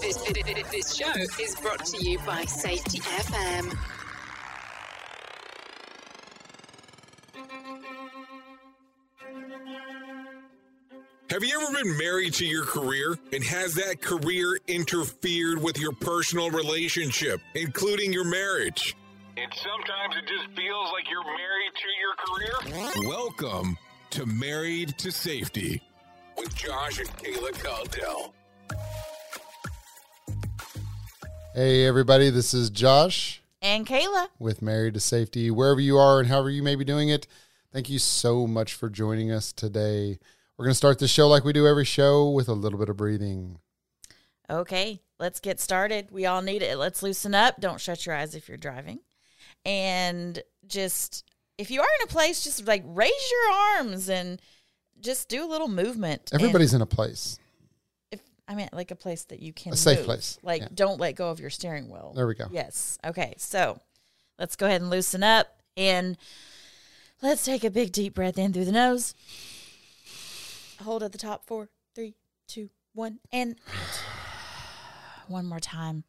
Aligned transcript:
This, 0.00 0.16
this, 0.16 0.32
this, 0.32 0.70
this 0.70 0.94
show 0.94 1.42
is 1.42 1.54
brought 1.56 1.84
to 1.84 2.02
you 2.02 2.18
by 2.20 2.46
Safety 2.46 3.00
FM. 3.00 3.76
Have 11.28 11.44
you 11.44 11.60
ever 11.60 11.82
been 11.82 11.98
married 11.98 12.32
to 12.34 12.46
your 12.46 12.64
career? 12.64 13.18
And 13.34 13.44
has 13.44 13.74
that 13.74 14.00
career 14.00 14.58
interfered 14.66 15.62
with 15.62 15.78
your 15.78 15.92
personal 15.92 16.50
relationship, 16.50 17.42
including 17.54 18.14
your 18.14 18.24
marriage? 18.24 18.96
And 19.36 19.52
sometimes 19.52 20.16
it 20.16 20.26
just 20.26 20.56
feels 20.56 20.90
like 20.92 21.04
you're 21.10 21.22
married 21.24 21.72
to 21.76 21.88
your 22.00 22.94
career? 22.96 23.08
Welcome 23.08 23.76
to 24.10 24.24
Married 24.24 24.96
to 24.98 25.12
Safety 25.12 25.82
with 26.38 26.54
Josh 26.54 26.98
and 26.98 27.08
Kayla 27.18 27.52
Caldell. 27.52 28.32
Hey, 31.54 31.84
everybody, 31.84 32.30
this 32.30 32.54
is 32.54 32.70
Josh 32.70 33.42
And 33.60 33.86
Kayla. 33.86 34.28
with 34.38 34.62
Married 34.62 34.94
to 34.94 35.00
Safety. 35.00 35.50
Wherever 35.50 35.80
you 35.80 35.98
are 35.98 36.18
and 36.18 36.28
however 36.28 36.48
you 36.48 36.62
may 36.62 36.76
be 36.76 36.84
doing 36.84 37.10
it, 37.10 37.26
thank 37.72 37.90
you 37.90 37.98
so 37.98 38.46
much 38.46 38.72
for 38.74 38.88
joining 38.88 39.30
us 39.30 39.52
today. 39.52 40.18
We're 40.56 40.64
going 40.64 40.72
to 40.72 40.76
start 40.76 40.98
the 40.98 41.08
show 41.08 41.28
like 41.28 41.44
we 41.44 41.52
do 41.52 41.66
every 41.66 41.84
show 41.84 42.30
with 42.30 42.48
a 42.48 42.54
little 42.54 42.78
bit 42.78 42.88
of 42.88 42.96
breathing. 42.96 43.58
Okay, 44.48 45.02
let's 45.18 45.40
get 45.40 45.60
started. 45.60 46.10
We 46.10 46.24
all 46.24 46.40
need 46.40 46.62
it. 46.62 46.78
Let's 46.78 47.02
loosen 47.02 47.34
up. 47.34 47.60
Don't 47.60 47.80
shut 47.80 48.06
your 48.06 48.14
eyes 48.14 48.34
if 48.34 48.48
you're 48.48 48.56
driving. 48.56 49.00
And 49.66 50.42
just, 50.66 51.24
if 51.58 51.70
you 51.70 51.82
are 51.82 51.88
in 52.00 52.04
a 52.04 52.10
place, 52.10 52.42
just 52.44 52.66
like 52.66 52.82
raise 52.86 53.30
your 53.30 53.52
arms 53.52 54.08
and 54.08 54.40
just 55.00 55.28
do 55.28 55.44
a 55.44 55.48
little 55.48 55.68
movement. 55.68 56.30
And 56.32 56.40
Everybody's 56.40 56.72
in 56.72 56.80
a 56.80 56.86
place. 56.86 57.38
I 58.52 58.54
mean, 58.54 58.68
like 58.70 58.90
a 58.90 58.94
place 58.96 59.24
that 59.24 59.40
you 59.40 59.54
can 59.54 59.72
A 59.72 59.76
safe 59.76 59.98
move. 60.00 60.04
place, 60.04 60.38
Like, 60.42 60.60
yeah. 60.60 60.68
don't 60.74 61.00
let 61.00 61.12
go 61.16 61.30
of 61.30 61.40
your 61.40 61.48
steering 61.48 61.88
wheel. 61.88 62.12
There 62.14 62.26
we 62.26 62.34
go. 62.34 62.48
Yes. 62.50 62.98
Okay. 63.02 63.32
So 63.38 63.80
let's 64.38 64.56
go 64.56 64.66
ahead 64.66 64.82
and 64.82 64.90
loosen 64.90 65.22
up 65.22 65.62
and 65.74 66.18
let's 67.22 67.46
take 67.46 67.64
a 67.64 67.70
big 67.70 67.92
deep 67.92 68.12
breath 68.14 68.36
in 68.36 68.52
through 68.52 68.66
the 68.66 68.72
nose. 68.72 69.14
Hold 70.82 71.02
at 71.02 71.12
the 71.12 71.18
top. 71.18 71.46
Four, 71.46 71.70
three, 71.94 72.14
two, 72.46 72.68
one, 72.92 73.20
and 73.32 73.56
one 75.28 75.46
more 75.46 75.60
time. 75.60 76.04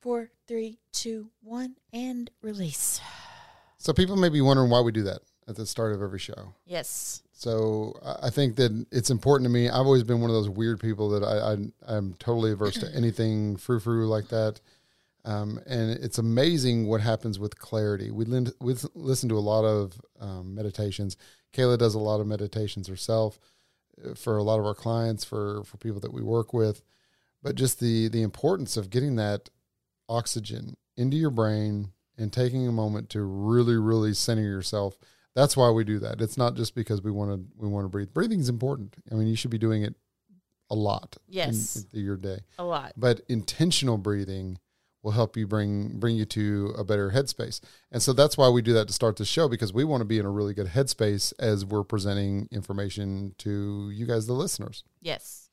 Four, 0.00 0.30
three, 0.46 0.78
two, 0.92 1.30
one, 1.42 1.74
and 1.92 2.30
release. 2.42 3.00
So, 3.78 3.92
people 3.92 4.14
may 4.14 4.28
be 4.28 4.40
wondering 4.40 4.70
why 4.70 4.82
we 4.82 4.92
do 4.92 5.02
that 5.02 5.18
at 5.48 5.56
the 5.56 5.66
start 5.66 5.92
of 5.92 6.02
every 6.02 6.18
show. 6.18 6.54
Yes. 6.66 7.22
So 7.32 7.94
I 8.22 8.30
think 8.30 8.56
that 8.56 8.86
it's 8.90 9.10
important 9.10 9.46
to 9.46 9.52
me. 9.52 9.68
I've 9.68 9.86
always 9.86 10.02
been 10.02 10.20
one 10.20 10.30
of 10.30 10.34
those 10.34 10.48
weird 10.48 10.80
people 10.80 11.10
that 11.10 11.22
I, 11.22 11.52
I 11.52 11.96
I'm 11.96 12.14
totally 12.14 12.52
averse 12.52 12.78
to 12.78 12.90
anything 12.94 13.56
frou 13.56 13.78
frou 13.78 14.06
like 14.06 14.28
that. 14.28 14.60
Um, 15.24 15.60
and 15.66 15.90
it's 15.90 16.18
amazing 16.18 16.86
what 16.86 17.00
happens 17.00 17.38
with 17.38 17.58
clarity. 17.58 18.12
We, 18.12 18.24
lin- 18.24 18.52
we 18.60 18.76
listen 18.94 19.28
to 19.30 19.36
a 19.36 19.40
lot 19.40 19.64
of 19.64 20.00
um, 20.20 20.54
meditations. 20.54 21.16
Kayla 21.52 21.78
does 21.78 21.96
a 21.96 21.98
lot 21.98 22.20
of 22.20 22.28
meditations 22.28 22.86
herself 22.86 23.40
uh, 24.04 24.14
for 24.14 24.36
a 24.36 24.44
lot 24.44 24.60
of 24.60 24.66
our 24.66 24.74
clients, 24.74 25.24
for 25.24 25.64
for 25.64 25.76
people 25.78 26.00
that 26.00 26.12
we 26.12 26.22
work 26.22 26.54
with. 26.54 26.82
But 27.42 27.56
just 27.56 27.80
the 27.80 28.08
the 28.08 28.22
importance 28.22 28.76
of 28.76 28.88
getting 28.88 29.16
that 29.16 29.50
oxygen 30.08 30.76
into 30.96 31.16
your 31.16 31.30
brain 31.30 31.90
and 32.16 32.32
taking 32.32 32.66
a 32.66 32.72
moment 32.72 33.10
to 33.10 33.22
really 33.22 33.76
really 33.76 34.14
center 34.14 34.42
yourself 34.42 34.96
that's 35.36 35.56
why 35.56 35.70
we 35.70 35.84
do 35.84 36.00
that 36.00 36.20
it's 36.20 36.36
not 36.36 36.54
just 36.56 36.74
because 36.74 37.00
we 37.02 37.12
want 37.12 37.30
to 37.30 37.40
we 37.56 37.68
want 37.68 37.84
to 37.84 37.88
breathe 37.88 38.12
breathing 38.12 38.40
is 38.40 38.48
important 38.48 38.96
i 39.12 39.14
mean 39.14 39.28
you 39.28 39.36
should 39.36 39.50
be 39.52 39.58
doing 39.58 39.82
it 39.84 39.94
a 40.70 40.74
lot 40.74 41.16
Yes. 41.28 41.76
in, 41.76 41.82
through 41.82 42.00
your 42.02 42.16
day 42.16 42.38
A 42.58 42.64
lot. 42.64 42.92
but 42.96 43.20
intentional 43.28 43.98
breathing 43.98 44.58
will 45.04 45.12
help 45.12 45.36
you 45.36 45.46
bring 45.46 45.98
bring 46.00 46.16
you 46.16 46.24
to 46.24 46.74
a 46.76 46.82
better 46.82 47.10
headspace 47.10 47.60
and 47.92 48.02
so 48.02 48.12
that's 48.12 48.36
why 48.36 48.48
we 48.48 48.60
do 48.62 48.72
that 48.72 48.88
to 48.88 48.92
start 48.92 49.14
the 49.16 49.24
show 49.24 49.48
because 49.48 49.72
we 49.72 49.84
want 49.84 50.00
to 50.00 50.04
be 50.04 50.18
in 50.18 50.26
a 50.26 50.30
really 50.30 50.52
good 50.54 50.66
headspace 50.68 51.32
as 51.38 51.64
we're 51.64 51.84
presenting 51.84 52.48
information 52.50 53.32
to 53.38 53.88
you 53.92 54.06
guys 54.06 54.26
the 54.26 54.32
listeners 54.32 54.82
Yes, 55.00 55.48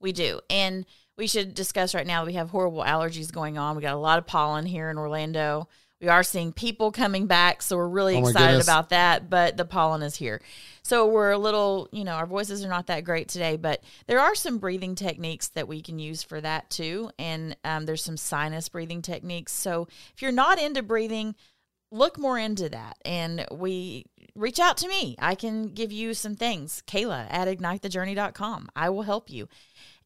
we 0.00 0.10
do. 0.12 0.40
And 0.50 0.86
we 1.18 1.26
should 1.28 1.52
discuss 1.54 1.94
right 1.94 2.06
now 2.06 2.24
we 2.24 2.32
have 2.32 2.48
horrible 2.50 2.82
allergies 2.82 3.30
going 3.30 3.58
on. 3.58 3.76
We 3.76 3.82
got 3.82 3.94
a 3.94 3.98
lot 3.98 4.18
of 4.18 4.26
pollen 4.26 4.64
here 4.66 4.88
in 4.90 4.96
Orlando. 4.98 5.68
We 6.00 6.08
are 6.08 6.22
seeing 6.22 6.52
people 6.52 6.92
coming 6.92 7.26
back, 7.26 7.60
so 7.60 7.76
we're 7.76 7.88
really 7.88 8.16
Oh 8.16 8.20
excited 8.20 8.48
goodness. 8.48 8.66
about 8.66 8.88
that. 8.88 9.28
But 9.28 9.56
the 9.56 9.64
pollen 9.66 10.02
is 10.02 10.16
here. 10.16 10.40
So 10.82 11.06
we're 11.06 11.30
a 11.30 11.38
little, 11.38 11.88
you 11.92 12.04
know, 12.04 12.12
our 12.12 12.26
voices 12.26 12.64
are 12.64 12.68
not 12.68 12.86
that 12.86 13.04
great 13.04 13.28
today, 13.28 13.56
but 13.56 13.82
there 14.06 14.18
are 14.18 14.34
some 14.34 14.58
breathing 14.58 14.94
techniques 14.94 15.48
that 15.48 15.68
we 15.68 15.82
can 15.82 15.98
use 15.98 16.22
for 16.22 16.40
that 16.40 16.70
too. 16.70 17.10
And 17.18 17.54
um, 17.64 17.84
there's 17.84 18.02
some 18.02 18.16
sinus 18.16 18.68
breathing 18.70 19.02
techniques. 19.02 19.52
So 19.52 19.88
if 20.14 20.22
you're 20.22 20.32
not 20.32 20.58
into 20.58 20.82
breathing, 20.82 21.34
look 21.92 22.18
more 22.18 22.38
into 22.38 22.68
that 22.68 22.96
and 23.04 23.44
we 23.50 24.04
reach 24.36 24.60
out 24.60 24.76
to 24.76 24.86
me 24.86 25.16
i 25.18 25.34
can 25.34 25.66
give 25.66 25.90
you 25.90 26.14
some 26.14 26.36
things 26.36 26.84
kayla 26.86 27.26
at 27.30 27.48
ignitethejourney.com 27.48 28.68
i 28.76 28.88
will 28.88 29.02
help 29.02 29.28
you 29.28 29.48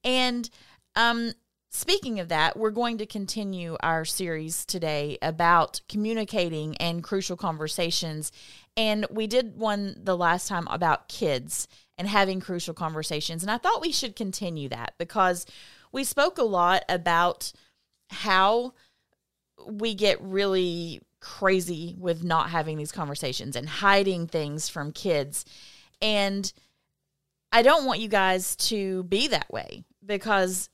and 0.03 0.49
um 0.97 1.31
speaking 1.75 2.21
of 2.21 2.29
that 2.29 2.57
we're 2.57 2.71
going 2.71 2.99
to 2.99 3.07
continue 3.07 3.77
our 3.81 4.05
series 4.05 4.65
today 4.65 5.19
about 5.21 5.81
communicating 5.89 6.77
and 6.77 7.03
crucial 7.03 7.37
conversations 7.37 8.31
and 8.77 9.07
we 9.11 9.27
did 9.27 9.57
one 9.57 9.97
the 10.03 10.17
last 10.17 10.47
time 10.47 10.69
about 10.71 11.09
kids 11.09 11.67
and 11.99 12.09
having 12.09 12.41
crucial 12.41 12.75
conversations 12.75 13.43
and 13.43 13.51
i 13.51 13.59
thought 13.59 13.83
we 13.83 13.93
should 13.93 14.15
continue 14.15 14.69
that 14.69 14.95
because 14.99 15.47
we 15.91 16.05
spoke 16.05 16.39
a 16.39 16.45
lot 16.45 16.83
about 16.89 17.53
how 18.11 18.73
we 19.67 19.95
get 19.95 20.21
really 20.21 21.01
crazy 21.21 21.97
with 21.99 22.23
not 22.23 22.51
having 22.51 22.77
these 22.77 22.93
conversations 22.93 23.57
and 23.57 23.69
hiding 23.69 24.27
things 24.27 24.69
from 24.69 24.93
kids. 24.93 25.45
And 26.03 26.53
I 27.51 27.63
don't 27.63 27.87
want 27.87 28.01
you 28.01 28.09
guys 28.09 28.57
to 28.57 29.05
be 29.05 29.29
that 29.29 29.51
way 29.51 29.85
because, 30.05 30.69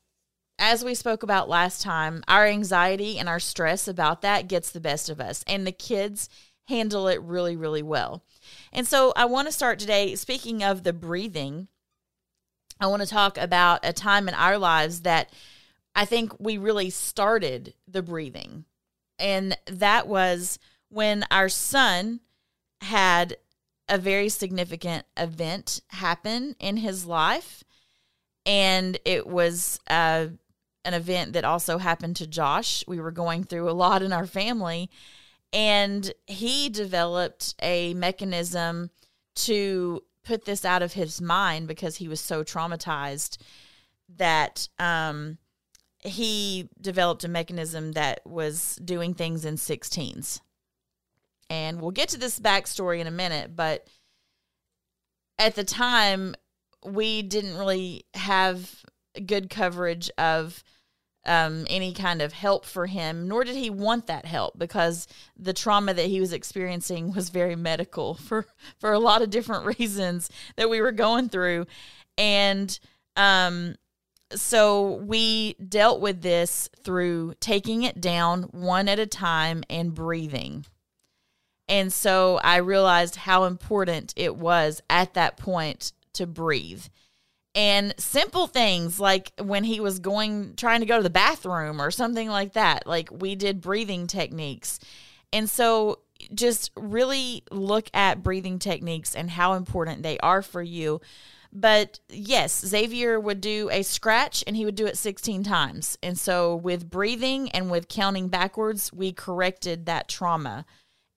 as 0.61 0.85
we 0.85 0.95
spoke 0.95 1.23
about 1.23 1.49
last 1.49 1.83
time, 1.83 2.23
our 2.29 2.47
anxiety 2.47 3.19
and 3.19 3.29
our 3.29 3.41
stress 3.41 3.89
about 3.89 4.23
that 4.23 4.47
gets 4.47 4.71
the 4.71 4.81
best 4.81 5.09
of 5.09 5.21
us, 5.21 5.43
and 5.49 5.67
the 5.67 5.73
kids 5.73 6.29
handle 6.69 7.09
it 7.09 7.21
really, 7.23 7.57
really 7.57 7.83
well. 7.83 8.23
And 8.73 8.87
so, 8.87 9.13
I 9.17 9.25
want 9.25 9.49
to 9.49 9.53
start 9.53 9.79
today. 9.79 10.15
Speaking 10.15 10.63
of 10.63 10.85
the 10.85 10.93
breathing, 10.93 11.69
I 12.79 12.87
want 12.87 13.03
to 13.03 13.09
talk 13.09 13.39
about 13.39 13.81
a 13.83 13.93
time 13.93 14.29
in 14.29 14.35
our 14.35 14.59
lives 14.59 15.01
that 15.01 15.33
I 15.95 16.05
think 16.05 16.39
we 16.39 16.59
really 16.59 16.91
started 16.91 17.75
the 17.89 18.03
breathing. 18.03 18.65
And 19.19 19.57
that 19.67 20.09
was 20.09 20.59
when 20.89 21.25
our 21.31 21.49
son 21.49 22.21
had 22.81 23.37
a 23.89 23.99
very 23.99 24.29
significant 24.29 25.05
event 25.17 25.81
happen 25.89 26.55
in 26.59 26.77
his 26.79 27.05
life. 27.07 27.65
And 28.47 28.99
it 29.05 29.27
was 29.27 29.79
uh, 29.89 30.29
an 30.85 30.95
event 30.95 31.33
that 31.35 31.45
also 31.45 31.79
happened 31.79 32.17
to 32.17 32.27
Josh. 32.27 32.85
We 32.87 33.01
were 33.01 33.11
going 33.11 33.45
through 33.45 33.69
a 33.69 33.73
lot 33.73 34.03
in 34.03 34.13
our 34.13 34.27
family. 34.27 34.91
And 35.53 36.13
he 36.27 36.69
developed 36.69 37.55
a 37.61 37.95
mechanism 37.95 38.91
to 39.37 40.03
put 40.23 40.45
this 40.45 40.65
out 40.65 40.83
of 40.83 40.93
his 40.93 41.21
mind 41.21 41.67
because 41.67 41.97
he 41.97 42.09
was 42.09 42.21
so 42.21 42.45
traumatized 42.45 43.39
that 44.17 44.69
um, 44.79 45.39
he 46.01 46.69
developed 46.81 47.25
a 47.25 47.29
mechanism 47.29 47.93
that 47.93 48.21
was 48.25 48.77
doing 48.85 49.15
things 49.15 49.45
in 49.45 49.57
16s. 49.57 50.41
And 51.49 51.81
we'll 51.81 51.91
get 51.91 52.11
to 52.11 52.19
this 52.19 52.39
backstory 52.39 53.01
in 53.01 53.07
a 53.07 53.13
minute, 53.13 53.57
but 53.57 53.87
at 55.39 55.57
the 55.57 55.65
time, 55.65 56.35
we 56.85 57.23
didn't 57.23 57.57
really 57.57 58.05
have 58.15 58.85
good 59.21 59.51
coverage 59.51 60.11
of 60.19 60.63
um, 61.27 61.67
any 61.69 61.93
kind 61.93 62.23
of 62.23 62.33
help 62.33 62.65
for 62.65 62.87
him, 62.87 63.29
nor 63.29 63.45
did 63.45 63.57
he 63.57 63.71
want 63.71 64.07
that 64.07 64.25
help 64.25 64.59
because 64.59 65.07
the 65.37 65.53
trauma 65.53 65.93
that 65.93 66.07
he 66.07 66.21
was 66.21 66.33
experiencing 66.33 67.13
was 67.13 67.29
very 67.29 67.57
medical 67.57 68.15
for 68.27 68.47
for 68.79 68.93
a 68.93 68.99
lot 68.99 69.23
of 69.23 69.31
different 69.31 69.79
reasons 69.79 70.31
that 70.57 70.71
we 70.71 70.81
were 70.81 70.93
going 70.93 71.29
through, 71.29 71.67
and 72.17 72.79
um, 73.17 73.75
so 74.33 74.95
we 74.97 75.55
dealt 75.55 76.01
with 76.01 76.23
this 76.23 76.69
through 76.85 77.35
taking 77.41 77.83
it 77.83 78.01
down 78.01 78.45
one 78.45 78.89
at 78.89 78.99
a 78.99 79.07
time 79.07 79.65
and 79.69 79.95
breathing. 79.95 80.65
And 81.69 81.93
so 81.93 82.41
I 82.43 82.57
realized 82.57 83.15
how 83.15 83.45
important 83.45 84.13
it 84.17 84.37
was 84.37 84.83
at 84.91 85.15
that 85.15 85.37
point 85.37 85.93
to 86.15 86.27
breathe. 86.27 86.85
And 87.55 87.95
simple 87.99 88.47
things 88.47 89.01
like 89.01 89.33
when 89.41 89.65
he 89.65 89.81
was 89.81 89.99
going, 89.99 90.55
trying 90.57 90.81
to 90.81 90.87
go 90.87 90.99
to 90.99 91.03
the 91.03 91.11
bathroom 91.11 91.83
or 91.83 91.91
something 91.91 92.29
like 92.29 92.53
that, 92.53 92.87
like 92.87 93.09
we 93.11 93.35
did 93.35 93.61
breathing 93.61 94.07
techniques. 94.07 94.79
And 95.33 95.51
so 95.51 96.01
just 96.35 96.71
really 96.77 97.43
look 97.51 97.91
at 97.93 98.23
breathing 98.23 98.59
techniques 98.59 99.15
and 99.17 99.31
how 99.31 99.55
important 99.55 100.03
they 100.03 100.19
are 100.19 100.43
for 100.43 100.63
you. 100.63 101.01
But 101.53 101.99
yes, 102.09 102.65
Xavier 102.65 103.19
would 103.19 103.41
do 103.41 103.69
a 103.73 103.83
scratch 103.83 104.45
and 104.47 104.57
he 104.57 104.65
would 104.65 104.77
do 104.77 104.87
it 104.87 104.97
16 104.97 105.43
times. 105.43 105.99
And 106.03 106.17
so 106.19 106.55
with 106.55 106.89
breathing 106.89 107.51
and 107.51 107.71
with 107.71 107.89
counting 107.89 108.29
backwards, 108.29 108.93
we 108.93 109.13
corrected 109.13 109.87
that 109.87 110.09
trauma. 110.09 110.65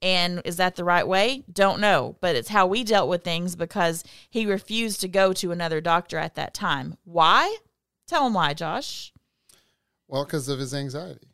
And 0.03 0.41
is 0.43 0.57
that 0.57 0.75
the 0.75 0.83
right 0.83 1.07
way? 1.07 1.45
Don't 1.51 1.79
know, 1.79 2.17
but 2.19 2.35
it's 2.35 2.49
how 2.49 2.67
we 2.67 2.83
dealt 2.83 3.07
with 3.07 3.23
things 3.23 3.55
because 3.55 4.03
he 4.29 4.45
refused 4.45 4.99
to 5.01 5.07
go 5.07 5.31
to 5.31 5.51
another 5.51 5.79
doctor 5.79 6.17
at 6.17 6.35
that 6.35 6.53
time. 6.53 6.97
Why? 7.05 7.55
Tell 8.05 8.27
him 8.27 8.33
why, 8.33 8.53
Josh. 8.53 9.13
Well, 10.09 10.25
because 10.25 10.49
of 10.49 10.59
his 10.59 10.73
anxiety. 10.73 11.27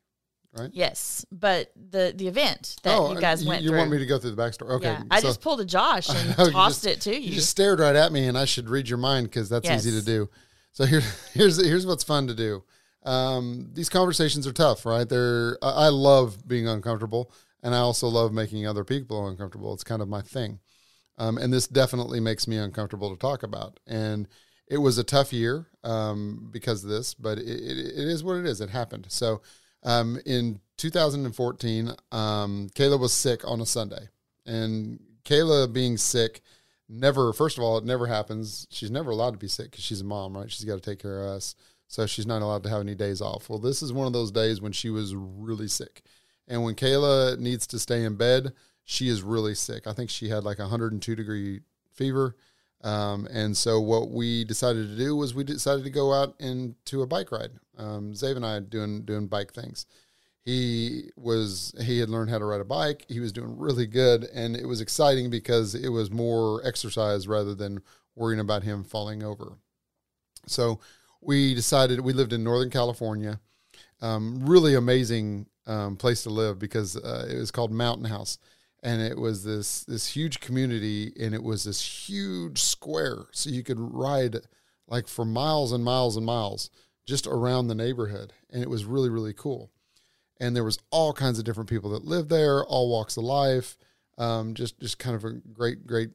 Right? 0.58 0.70
Yes, 0.74 1.26
but 1.32 1.72
the 1.76 2.12
the 2.16 2.28
event 2.28 2.78
that 2.84 2.98
oh, 2.98 3.14
you 3.14 3.20
guys 3.20 3.46
went 3.46 3.62
you 3.62 3.70
through. 3.70 3.78
want 3.78 3.92
me 3.92 4.00
to 4.00 4.06
go 4.06 4.18
through 4.18 4.32
the 4.32 4.42
backstory? 4.42 4.72
Okay, 4.72 4.92
Yeah, 4.92 5.04
I 5.12 5.20
so- 5.20 5.28
just 5.28 5.42
pulled 5.42 5.62
a 5.62 5.66
Josh 5.66 6.10
and 6.16 6.36
tossed 6.52 6.84
just- 6.84 6.86
it 6.86 7.02
to 7.02 7.16
you. 7.16 7.30
You 7.30 7.36
just 7.36 7.50
stared 7.50 7.80
right 7.80 7.96
at 7.96 8.12
me, 8.12 8.28
and 8.28 8.38
I 8.38 8.46
should 8.46 8.70
read 8.70 8.90
your 8.90 8.98
mind 8.98 9.28
because 9.28 9.50
that's 9.50 9.70
easy 9.70 9.92
to 9.92 10.04
do. 10.04 10.30
So 10.72 10.86
here, 10.86 11.02
here's 11.34 11.64
here's 11.64 11.86
what's 11.86 12.04
fun 12.04 12.28
to 12.28 12.34
do. 12.34 12.64
Um, 13.04 13.70
these 13.74 13.90
conversations 13.90 14.46
are 14.48 14.52
tough, 14.52 14.86
right? 14.86 15.08
They're 15.08 15.58
I 15.62 15.90
love 15.90 16.48
being 16.48 16.68
uncomfortable, 16.68 17.32
and 17.64 17.76
I 17.76 17.80
also 17.80 18.08
love 18.08 18.32
making 18.34 18.66
other 18.66 18.84
people 18.84 19.28
uncomfortable. 19.28 19.74
It's 19.74 19.84
kind 19.84 20.02
of 20.02 20.08
my 20.08 20.22
thing, 20.22 20.60
um, 21.18 21.38
and 21.38 21.52
this 21.52 21.68
definitely 21.68 22.20
makes 22.20 22.48
me 22.48 22.58
uncomfortable 22.58 23.14
to 23.14 23.20
talk 23.20 23.44
about. 23.44 23.80
And 23.88 24.28
it 24.68 24.78
was 24.78 24.98
a 24.98 25.04
tough 25.04 25.34
year 25.34 25.68
um, 25.84 26.50
because 26.52 26.84
of 26.84 26.90
this, 26.90 27.14
but 27.14 27.40
it, 27.40 27.48
it, 27.48 27.78
it 27.78 28.08
is 28.08 28.24
what 28.24 28.38
it 28.38 28.46
is. 28.46 28.62
It 28.62 28.70
happened. 28.70 29.08
So 29.10 29.42
um, 29.84 30.20
in 30.26 30.60
2014, 30.78 31.92
um, 32.12 32.70
Kayla 32.76 33.00
was 33.00 33.14
sick 33.14 33.42
on 33.46 33.62
a 33.62 33.66
Sunday, 33.66 34.10
and 34.46 35.00
Kayla 35.26 35.72
being 35.72 35.98
sick 35.98 36.42
never. 36.88 37.34
First 37.34 37.58
of 37.58 37.64
all, 37.64 37.78
it 37.78 37.86
never 37.86 38.08
happens. 38.08 38.68
She's 38.70 38.92
never 38.92 39.12
allowed 39.12 39.32
to 39.32 39.38
be 39.38 39.48
sick 39.48 39.72
because 39.72 39.84
she's 39.84 40.02
a 40.02 40.06
mom, 40.06 40.38
right? 40.38 40.52
She's 40.52 40.66
got 40.66 40.76
to 40.76 40.90
take 40.90 41.00
care 41.00 41.24
of 41.24 41.30
us, 41.30 41.56
so 41.88 42.06
she's 42.06 42.28
not 42.28 42.42
allowed 42.42 42.64
to 42.64 42.70
have 42.70 42.82
any 42.82 42.96
days 42.96 43.22
off. 43.22 43.50
Well, 43.50 43.60
this 43.60 43.82
is 43.82 43.94
one 43.94 44.08
of 44.08 44.14
those 44.14 44.32
days 44.32 44.62
when 44.62 44.72
she 44.72 44.90
was 44.90 45.16
really 45.16 45.68
sick, 45.68 46.04
and 46.50 46.64
when 46.64 46.76
Kayla 46.76 47.38
needs 47.38 47.68
to 47.68 47.80
stay 47.80 48.04
in 48.04 48.16
bed, 48.16 48.54
she 48.84 49.08
is 49.08 49.22
really 49.22 49.54
sick. 49.54 49.86
I 49.86 49.94
think 49.94 50.10
she 50.10 50.30
had 50.30 50.44
like 50.44 50.58
a 50.58 50.64
102 50.64 51.16
degree 51.16 51.62
fever. 51.94 52.36
Um, 52.82 53.28
and 53.32 53.56
so 53.56 53.80
what 53.80 54.10
we 54.10 54.44
decided 54.46 54.90
to 54.90 54.96
do 54.96 55.16
was 55.16 55.36
we 55.36 55.44
decided 55.44 55.84
to 55.84 55.90
go 55.90 56.14
out 56.14 56.34
into 56.40 57.02
a 57.02 57.08
bike 57.08 57.32
ride. 57.32 57.52
Um, 57.78 58.14
Zave 58.14 58.36
and 58.36 58.46
I 58.46 58.60
doing 58.62 59.04
doing 59.04 59.28
bike 59.28 59.54
things. 59.54 59.86
He 60.44 61.12
was 61.16 61.76
he 61.82 62.00
had 62.00 62.10
learned 62.10 62.32
how 62.32 62.40
to 62.40 62.46
ride 62.46 62.62
a 62.62 62.66
bike. 62.66 63.06
He 63.10 63.20
was 63.20 63.32
doing 63.32 63.58
really 63.58 63.86
good, 63.86 64.24
and 64.34 64.56
it 64.56 64.66
was 64.66 64.82
exciting 64.82 65.30
because 65.30 65.76
it 65.76 65.90
was 65.90 66.10
more 66.10 66.66
exercise 66.66 67.28
rather 67.28 67.54
than 67.54 67.82
worrying 68.16 68.40
about 68.40 68.64
him 68.64 68.84
falling 68.84 69.24
over. 69.24 69.58
So 70.48 70.80
we 71.22 71.54
decided 71.54 72.00
we 72.00 72.14
lived 72.14 72.34
in 72.34 72.44
Northern 72.44 72.70
California. 72.70 73.40
Um, 74.02 74.46
really 74.46 74.74
amazing 74.74 75.48
um, 75.70 75.96
place 75.96 76.24
to 76.24 76.30
live 76.30 76.60
because 76.60 76.98
uh, 76.98 77.28
it 77.30 77.38
was 77.38 77.52
called 77.52 77.72
Mountain 77.72 78.06
House, 78.06 78.40
and 78.82 79.02
it 79.02 79.18
was 79.18 79.44
this 79.44 79.84
this 79.84 80.08
huge 80.08 80.40
community, 80.40 81.14
and 81.20 81.34
it 81.34 81.44
was 81.44 81.64
this 81.64 81.82
huge 81.82 82.60
square, 82.60 83.26
so 83.32 83.50
you 83.50 83.64
could 83.64 83.80
ride 83.80 84.38
like 84.88 85.08
for 85.08 85.24
miles 85.24 85.72
and 85.72 85.84
miles 85.84 86.18
and 86.18 86.26
miles 86.26 86.72
just 87.06 87.28
around 87.28 87.68
the 87.68 87.76
neighborhood, 87.76 88.34
and 88.50 88.64
it 88.64 88.70
was 88.70 88.84
really 88.86 89.10
really 89.10 89.34
cool. 89.34 89.72
And 90.42 90.56
there 90.56 90.64
was 90.64 90.80
all 90.90 91.14
kinds 91.14 91.38
of 91.38 91.46
different 91.46 91.70
people 91.70 91.92
that 91.92 92.06
lived 92.06 92.30
there, 92.30 92.64
all 92.66 92.90
walks 92.90 93.18
of 93.18 93.24
life. 93.24 93.78
Um, 94.18 94.54
just 94.54 94.80
just 94.80 95.00
kind 95.00 95.16
of 95.16 95.24
a 95.24 95.34
great 95.54 95.86
great 95.86 96.10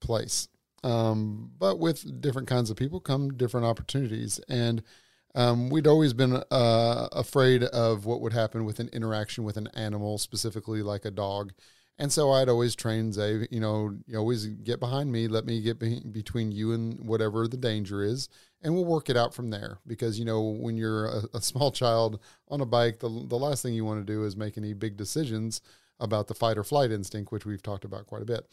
place. 0.00 0.48
Um, 0.82 1.50
but 1.58 1.78
with 1.78 2.20
different 2.20 2.48
kinds 2.48 2.70
of 2.70 2.76
people 2.76 3.00
come 3.00 3.36
different 3.36 3.66
opportunities. 3.66 4.40
And 4.48 4.82
um, 5.34 5.70
we'd 5.70 5.86
always 5.86 6.12
been 6.12 6.42
uh, 6.50 7.08
afraid 7.12 7.64
of 7.64 8.06
what 8.06 8.20
would 8.20 8.32
happen 8.32 8.64
with 8.64 8.80
an 8.80 8.88
interaction 8.92 9.44
with 9.44 9.56
an 9.56 9.68
animal, 9.74 10.18
specifically 10.18 10.82
like 10.82 11.04
a 11.04 11.10
dog. 11.10 11.52
And 11.98 12.10
so 12.10 12.32
I'd 12.32 12.48
always 12.48 12.74
train 12.74 13.12
Zay, 13.12 13.46
you 13.50 13.60
know, 13.60 13.94
you 14.06 14.16
always 14.16 14.46
get 14.46 14.80
behind 14.80 15.12
me, 15.12 15.28
let 15.28 15.44
me 15.44 15.60
get 15.60 15.78
be- 15.78 16.00
between 16.10 16.50
you 16.50 16.72
and 16.72 16.98
whatever 16.98 17.46
the 17.46 17.58
danger 17.58 18.02
is, 18.02 18.30
and 18.62 18.74
we'll 18.74 18.86
work 18.86 19.10
it 19.10 19.18
out 19.18 19.34
from 19.34 19.50
there. 19.50 19.80
Because, 19.86 20.18
you 20.18 20.24
know, 20.24 20.40
when 20.40 20.78
you're 20.78 21.06
a, 21.06 21.22
a 21.34 21.42
small 21.42 21.70
child 21.70 22.18
on 22.48 22.62
a 22.62 22.66
bike, 22.66 23.00
the, 23.00 23.08
the 23.28 23.36
last 23.36 23.62
thing 23.62 23.74
you 23.74 23.84
want 23.84 24.04
to 24.04 24.12
do 24.12 24.24
is 24.24 24.34
make 24.34 24.56
any 24.56 24.72
big 24.72 24.96
decisions 24.96 25.60
about 25.98 26.26
the 26.26 26.34
fight 26.34 26.56
or 26.56 26.64
flight 26.64 26.90
instinct, 26.90 27.30
which 27.30 27.44
we've 27.44 27.62
talked 27.62 27.84
about 27.84 28.06
quite 28.06 28.22
a 28.22 28.26
bit. 28.26 28.48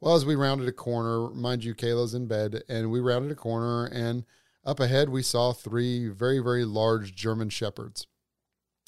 Well, 0.00 0.14
as 0.14 0.24
we 0.24 0.36
rounded 0.36 0.68
a 0.68 0.72
corner, 0.72 1.30
mind 1.30 1.64
you, 1.64 1.74
Kayla's 1.74 2.14
in 2.14 2.26
bed, 2.26 2.62
and 2.68 2.92
we 2.92 3.00
rounded 3.00 3.32
a 3.32 3.34
corner, 3.34 3.86
and 3.86 4.24
up 4.64 4.80
ahead 4.80 5.08
we 5.08 5.22
saw 5.22 5.52
three 5.52 6.08
very, 6.08 6.38
very 6.38 6.64
large 6.64 7.14
German 7.14 7.48
shepherds. 7.48 8.06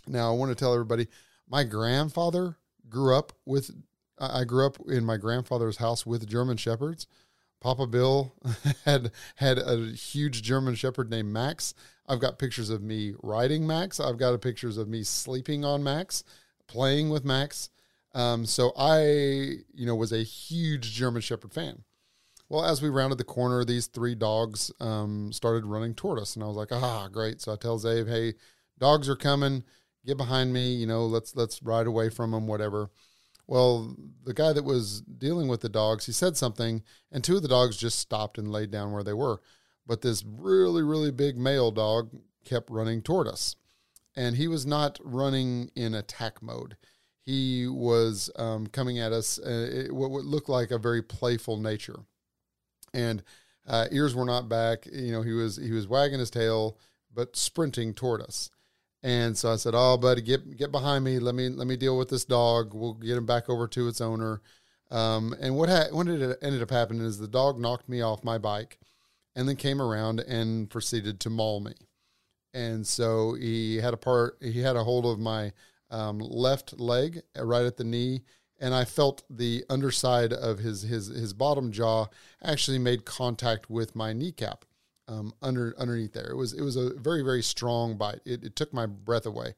Now, 0.06 0.30
I 0.32 0.36
want 0.36 0.50
to 0.50 0.54
tell 0.54 0.72
everybody, 0.72 1.08
my 1.48 1.64
grandfather 1.64 2.56
grew 2.88 3.16
up 3.16 3.32
with. 3.44 3.70
I 4.18 4.44
grew 4.44 4.64
up 4.64 4.78
in 4.88 5.04
my 5.04 5.18
grandfather's 5.18 5.76
house 5.76 6.06
with 6.06 6.26
German 6.26 6.56
shepherds. 6.56 7.06
Papa 7.60 7.86
Bill 7.86 8.32
had 8.84 9.10
had 9.36 9.58
a 9.58 9.88
huge 9.88 10.42
German 10.42 10.74
shepherd 10.74 11.10
named 11.10 11.32
Max. 11.32 11.74
I've 12.08 12.20
got 12.20 12.38
pictures 12.38 12.70
of 12.70 12.82
me 12.82 13.14
riding 13.22 13.66
Max. 13.66 14.00
I've 14.00 14.18
got 14.18 14.40
pictures 14.40 14.78
of 14.78 14.88
me 14.88 15.02
sleeping 15.02 15.64
on 15.64 15.82
Max, 15.82 16.24
playing 16.66 17.10
with 17.10 17.24
Max. 17.24 17.70
Um, 18.14 18.46
so 18.46 18.72
I, 18.78 19.00
you 19.74 19.84
know, 19.84 19.94
was 19.94 20.12
a 20.12 20.22
huge 20.22 20.92
German 20.92 21.20
Shepherd 21.20 21.52
fan. 21.52 21.84
Well, 22.48 22.64
as 22.64 22.80
we 22.80 22.88
rounded 22.88 23.18
the 23.18 23.24
corner, 23.24 23.64
these 23.64 23.86
three 23.88 24.14
dogs 24.14 24.70
um, 24.78 25.32
started 25.32 25.66
running 25.66 25.94
toward 25.94 26.18
us, 26.20 26.34
and 26.34 26.44
I 26.44 26.46
was 26.46 26.56
like, 26.56 26.72
"Ah, 26.72 27.08
great!" 27.08 27.40
So 27.40 27.52
I 27.52 27.56
tell 27.56 27.78
Zave, 27.78 28.08
"Hey, 28.08 28.34
dogs 28.78 29.08
are 29.08 29.16
coming. 29.16 29.64
Get 30.04 30.16
behind 30.16 30.52
me. 30.52 30.74
You 30.74 30.86
know, 30.86 31.06
let's 31.06 31.34
let's 31.34 31.62
ride 31.62 31.86
away 31.86 32.08
from 32.08 32.30
them, 32.30 32.46
whatever." 32.46 32.90
Well, 33.48 33.96
the 34.24 34.34
guy 34.34 34.52
that 34.52 34.64
was 34.64 35.02
dealing 35.02 35.48
with 35.48 35.60
the 35.60 35.68
dogs, 35.68 36.06
he 36.06 36.12
said 36.12 36.36
something, 36.36 36.82
and 37.12 37.22
two 37.22 37.36
of 37.36 37.42
the 37.42 37.48
dogs 37.48 37.76
just 37.76 37.98
stopped 37.98 38.38
and 38.38 38.50
laid 38.50 38.70
down 38.70 38.92
where 38.92 39.04
they 39.04 39.12
were. 39.12 39.40
But 39.86 40.02
this 40.02 40.24
really, 40.24 40.82
really 40.82 41.12
big 41.12 41.36
male 41.36 41.70
dog 41.70 42.10
kept 42.44 42.70
running 42.70 43.02
toward 43.02 43.28
us, 43.28 43.56
and 44.16 44.36
he 44.36 44.48
was 44.48 44.66
not 44.66 44.98
running 45.02 45.70
in 45.74 45.94
attack 45.94 46.42
mode 46.42 46.76
he 47.26 47.66
was 47.66 48.30
um, 48.36 48.68
coming 48.68 49.00
at 49.00 49.12
us 49.12 49.40
uh, 49.40 49.68
it, 49.72 49.92
what 49.92 50.12
would 50.12 50.24
look 50.24 50.48
like 50.48 50.70
a 50.70 50.78
very 50.78 51.02
playful 51.02 51.56
nature 51.56 52.04
and 52.96 53.22
uh, 53.66 53.86
ears 53.92 54.14
were 54.14 54.24
not 54.24 54.48
back. 54.48 54.86
You 54.86 55.12
know 55.12 55.22
he 55.22 55.32
was 55.32 55.56
he 55.56 55.72
was 55.72 55.86
wagging 55.86 56.18
his 56.18 56.30
tail 56.30 56.78
but 57.14 57.36
sprinting 57.36 57.94
toward 57.94 58.20
us. 58.20 58.50
And 59.02 59.36
so 59.36 59.52
i 59.52 59.56
said 59.56 59.74
oh 59.76 59.96
buddy 59.96 60.22
get 60.22 60.56
get 60.56 60.72
behind 60.72 61.04
me. 61.04 61.18
Let 61.18 61.34
me 61.34 61.48
let 61.48 61.66
me 61.66 61.76
deal 61.76 61.96
with 61.96 62.08
this 62.08 62.24
dog. 62.24 62.74
We'll 62.74 62.94
get 62.94 63.16
him 63.16 63.26
back 63.26 63.48
over 63.48 63.68
to 63.68 63.88
its 63.88 64.00
owner. 64.00 64.40
Um, 64.90 65.34
and 65.40 65.56
what 65.56 65.68
ha- 65.68 65.88
what 65.90 66.08
ended, 66.08 66.36
ended 66.42 66.62
up 66.62 66.70
happening 66.70 67.02
is 67.02 67.18
the 67.18 67.28
dog 67.28 67.58
knocked 67.58 67.88
me 67.88 68.00
off 68.02 68.24
my 68.24 68.38
bike 68.38 68.78
and 69.34 69.48
then 69.48 69.56
came 69.56 69.82
around 69.82 70.20
and 70.20 70.70
proceeded 70.70 71.20
to 71.20 71.30
maul 71.30 71.60
me. 71.60 71.74
And 72.54 72.86
so 72.86 73.34
he 73.34 73.76
had 73.76 73.94
a 73.94 73.98
part 73.98 74.38
he 74.40 74.60
had 74.60 74.76
a 74.76 74.84
hold 74.84 75.04
of 75.06 75.18
my 75.18 75.52
um, 75.90 76.18
left 76.18 76.78
leg 76.78 77.20
right 77.36 77.66
at 77.66 77.76
the 77.76 77.84
knee 77.84 78.22
and 78.58 78.74
I 78.74 78.84
felt 78.84 79.22
the 79.28 79.64
underside 79.68 80.32
of 80.32 80.58
his 80.58 80.82
his 80.82 81.08
his 81.08 81.32
bottom 81.32 81.72
jaw 81.72 82.06
actually 82.42 82.78
made 82.78 83.04
contact 83.04 83.68
with 83.70 83.94
my 83.94 84.12
kneecap 84.12 84.64
um, 85.08 85.32
under 85.42 85.74
underneath 85.78 86.12
there. 86.12 86.30
It 86.30 86.36
was 86.36 86.52
it 86.52 86.62
was 86.62 86.76
a 86.76 86.94
very 86.94 87.22
very 87.22 87.42
strong 87.42 87.96
bite. 87.96 88.20
It, 88.24 88.44
it 88.44 88.56
took 88.56 88.72
my 88.72 88.86
breath 88.86 89.26
away. 89.26 89.54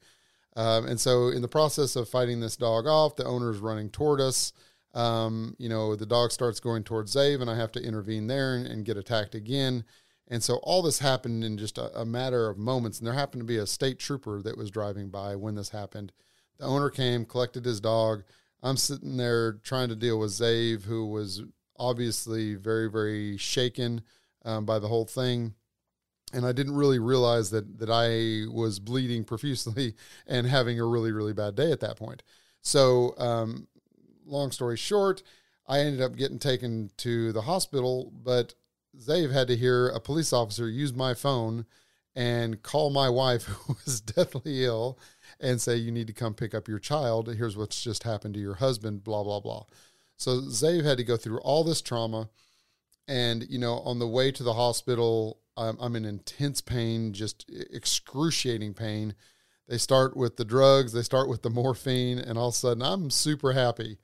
Um, 0.57 0.87
and 0.87 0.99
so 0.99 1.29
in 1.29 1.43
the 1.43 1.49
process 1.49 1.95
of 1.95 2.09
fighting 2.09 2.41
this 2.41 2.57
dog 2.57 2.87
off, 2.87 3.15
the 3.15 3.25
owner 3.25 3.51
is 3.51 3.59
running 3.59 3.91
toward 3.91 4.21
us. 4.21 4.53
Um, 4.93 5.55
you 5.59 5.69
know, 5.69 5.95
the 5.95 6.07
dog 6.07 6.33
starts 6.33 6.59
going 6.59 6.83
towards 6.83 7.15
Zave, 7.15 7.41
and 7.41 7.49
I 7.49 7.55
have 7.55 7.71
to 7.73 7.83
intervene 7.83 8.27
there 8.27 8.57
and, 8.57 8.67
and 8.67 8.85
get 8.85 8.97
attacked 8.97 9.37
again. 9.37 9.85
And 10.27 10.43
so 10.43 10.57
all 10.57 10.83
this 10.83 10.99
happened 10.99 11.45
in 11.45 11.59
just 11.59 11.79
a, 11.79 12.01
a 12.01 12.05
matter 12.05 12.49
of 12.49 12.59
moments. 12.59 12.99
And 12.99 13.07
there 13.07 13.15
happened 13.15 13.41
to 13.41 13.47
be 13.47 13.59
a 13.59 13.67
state 13.67 13.99
trooper 13.99 14.43
that 14.43 14.59
was 14.59 14.71
driving 14.71 15.11
by 15.11 15.37
when 15.37 15.55
this 15.55 15.71
happened. 15.71 16.13
The 16.59 16.67
owner 16.67 16.91
came, 16.91 17.25
collected 17.25 17.65
his 17.65 17.81
dog. 17.81 18.25
I'm 18.63 18.77
sitting 18.77 19.17
there 19.17 19.53
trying 19.53 19.89
to 19.89 19.97
deal 19.97 20.19
with 20.19 20.33
Zave, 20.33 20.85
who 20.85 21.07
was 21.07 21.43
obviously 21.79 22.55
very, 22.55 22.91
very 22.91 23.37
shaken 23.37 24.03
um, 24.45 24.65
by 24.65 24.79
the 24.79 24.89
whole 24.89 25.05
thing. 25.05 25.55
And 26.33 26.45
I 26.45 26.53
didn't 26.53 26.75
really 26.75 26.99
realize 26.99 27.51
that 27.51 27.79
that 27.79 27.89
I 27.91 28.51
was 28.53 28.81
bleeding 28.81 29.25
profusely 29.25 29.95
and 30.27 30.47
having 30.47 30.79
a 30.79 30.85
really, 30.85 31.13
really 31.13 31.33
bad 31.33 31.55
day 31.55 31.73
at 31.73 31.81
that 31.81 31.97
point. 31.97 32.23
So, 32.61 33.15
um, 33.19 33.69
long 34.27 34.51
story 34.51 34.77
short, 34.77 35.23
I 35.67 35.81
ended 35.81 36.03
up 36.03 36.17
getting 36.17 36.39
taken 36.39 36.91
to 36.99 37.33
the 37.33 37.43
hospital, 37.43 38.13
but 38.23 38.55
Zave 38.99 39.33
had 39.33 39.49
to 39.49 39.57
hear 39.57 39.89
a 39.89 40.01
police 40.01 40.33
officer 40.33 40.69
use 40.69 40.93
my 40.93 41.15
phone 41.15 41.65
and 42.19 42.61
call 42.65 42.91
my 42.91 43.09
wife, 43.09 43.45
who 43.45 43.77
was 43.87 44.01
deathly 44.01 44.65
ill, 44.65 44.99
and 45.39 45.61
say, 45.61 45.77
You 45.77 45.93
need 45.93 46.09
to 46.09 46.13
come 46.13 46.35
pick 46.35 46.53
up 46.53 46.67
your 46.67 46.81
child. 46.81 47.33
Here's 47.33 47.57
what's 47.57 47.83
just 47.83 48.03
happened 48.03 48.35
to 48.35 48.41
your 48.41 48.57
husband, 48.57 49.05
blah, 49.05 49.23
blah, 49.23 49.41
blah. 49.41 49.63
So 50.17 50.41
Zave 50.41 50.85
had 50.85 50.99
to 50.99 51.05
go 51.05 51.17
through 51.17 51.39
all 51.39 51.63
this 51.63 51.81
trauma. 51.81 52.29
And, 53.07 53.47
you 53.49 53.59
know, 53.59 53.79
on 53.79 54.01
the 54.01 54.09
way 54.09 54.33
to 54.33 54.43
the 54.43 54.53
hospital, 54.53 55.39
I'm, 55.57 55.79
I'm 55.81 55.97
in 55.97 56.05
intense 56.05 56.61
pain, 56.61 57.13
just 57.13 57.47
excruciating 57.49 58.75
pain. 58.75 59.15
They 59.69 59.79
start 59.79 60.17
with 60.17 60.37
the 60.37 60.45
drugs, 60.45 60.93
they 60.93 61.03
start 61.03 61.29
with 61.29 61.43
the 61.43 61.51
morphine, 61.51 62.19
and 62.19 62.37
all 62.37 62.49
of 62.49 62.55
a 62.55 62.57
sudden 62.57 62.83
I'm 62.83 63.11
super 63.11 63.53
happy. 63.53 63.99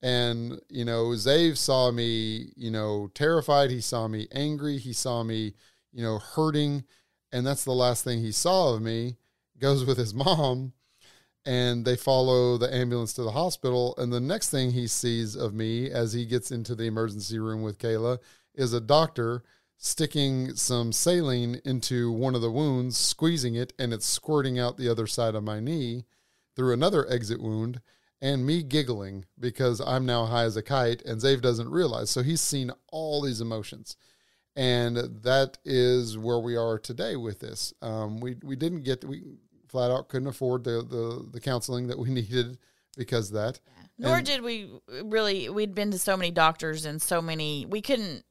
And, 0.00 0.58
you 0.70 0.84
know, 0.84 1.08
Zave 1.08 1.58
saw 1.58 1.90
me, 1.90 2.52
you 2.56 2.70
know, 2.70 3.10
terrified. 3.14 3.70
He 3.70 3.80
saw 3.80 4.08
me 4.08 4.26
angry. 4.32 4.78
He 4.78 4.92
saw 4.92 5.22
me, 5.22 5.54
you 5.92 6.02
know, 6.02 6.18
hurting. 6.18 6.84
And 7.32 7.46
that's 7.46 7.64
the 7.64 7.72
last 7.72 8.04
thing 8.04 8.20
he 8.20 8.32
saw 8.32 8.74
of 8.74 8.82
me. 8.82 9.16
Goes 9.58 9.84
with 9.84 9.98
his 9.98 10.14
mom 10.26 10.72
and 11.44 11.84
they 11.84 11.96
follow 11.96 12.58
the 12.58 12.72
ambulance 12.74 13.14
to 13.14 13.22
the 13.22 13.30
hospital. 13.30 13.94
And 13.96 14.12
the 14.12 14.20
next 14.20 14.50
thing 14.50 14.72
he 14.72 14.86
sees 14.86 15.34
of 15.34 15.54
me 15.54 15.90
as 15.90 16.12
he 16.12 16.26
gets 16.26 16.50
into 16.50 16.74
the 16.74 16.84
emergency 16.84 17.38
room 17.38 17.62
with 17.62 17.78
Kayla 17.78 18.18
is 18.54 18.72
a 18.72 18.80
doctor 18.80 19.42
sticking 19.78 20.54
some 20.56 20.92
saline 20.92 21.60
into 21.64 22.10
one 22.10 22.34
of 22.34 22.42
the 22.42 22.50
wounds, 22.50 22.98
squeezing 22.98 23.54
it, 23.54 23.72
and 23.78 23.94
it's 23.94 24.06
squirting 24.06 24.58
out 24.58 24.76
the 24.76 24.88
other 24.88 25.06
side 25.06 25.34
of 25.34 25.44
my 25.44 25.60
knee 25.60 26.04
through 26.56 26.72
another 26.72 27.10
exit 27.10 27.40
wound, 27.40 27.80
and 28.20 28.44
me 28.44 28.64
giggling 28.64 29.24
because 29.38 29.80
I'm 29.80 30.04
now 30.04 30.26
high 30.26 30.42
as 30.42 30.56
a 30.56 30.62
kite, 30.62 31.02
and 31.02 31.20
Zave 31.20 31.40
doesn't 31.40 31.70
realize. 31.70 32.10
So 32.10 32.22
he's 32.22 32.40
seen 32.40 32.72
all 32.90 33.22
these 33.22 33.40
emotions. 33.40 33.96
And 34.58 34.96
that 35.22 35.56
is 35.64 36.18
where 36.18 36.40
we 36.40 36.56
are 36.56 36.80
today 36.80 37.14
with 37.14 37.38
this. 37.38 37.72
Um, 37.80 38.18
we 38.18 38.34
we 38.42 38.56
didn't 38.56 38.80
get 38.80 39.04
we 39.04 39.22
flat 39.68 39.92
out 39.92 40.08
couldn't 40.08 40.26
afford 40.26 40.64
the 40.64 40.82
the, 40.82 41.28
the 41.30 41.40
counseling 41.40 41.86
that 41.86 41.98
we 41.98 42.10
needed 42.10 42.58
because 42.96 43.28
of 43.28 43.34
that. 43.34 43.60
Nor 43.98 44.16
and, 44.16 44.26
did 44.26 44.42
we 44.42 44.68
really. 45.04 45.48
We'd 45.48 45.76
been 45.76 45.92
to 45.92 45.98
so 45.98 46.16
many 46.16 46.32
doctors 46.32 46.84
and 46.84 47.00
so 47.00 47.22
many. 47.22 47.66
We 47.66 47.80
couldn't. 47.80 48.24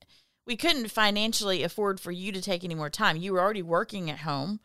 We 0.46 0.58
couldn't 0.58 0.92
financially 0.92 1.64
afford 1.64 2.02
for 2.02 2.12
you 2.12 2.34
to 2.34 2.42
take 2.42 2.66
any 2.66 2.76
more 2.76 2.90
time. 2.90 3.16
You 3.16 3.32
were 3.32 3.40
already 3.40 3.62
working 3.62 4.12
at 4.12 4.20
home. 4.20 4.60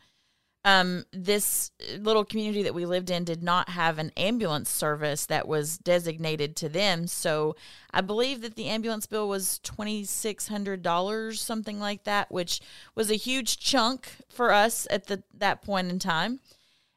Um, 0.64 1.06
this 1.12 1.72
little 1.98 2.24
community 2.24 2.62
that 2.62 2.74
we 2.74 2.86
lived 2.86 3.10
in 3.10 3.24
did 3.24 3.42
not 3.42 3.70
have 3.70 3.98
an 3.98 4.12
ambulance 4.16 4.70
service 4.70 5.26
that 5.26 5.48
was 5.48 5.76
designated 5.76 6.54
to 6.56 6.68
them. 6.68 7.08
So 7.08 7.56
I 7.90 8.00
believe 8.00 8.42
that 8.42 8.54
the 8.54 8.68
ambulance 8.68 9.06
bill 9.06 9.28
was 9.28 9.58
twenty 9.64 10.04
six 10.04 10.46
hundred 10.46 10.82
dollars, 10.82 11.40
something 11.40 11.80
like 11.80 12.04
that, 12.04 12.30
which 12.30 12.60
was 12.94 13.10
a 13.10 13.16
huge 13.16 13.58
chunk 13.58 14.08
for 14.28 14.52
us 14.52 14.86
at 14.88 15.06
the 15.06 15.24
that 15.34 15.62
point 15.62 15.90
in 15.90 15.98
time. 15.98 16.38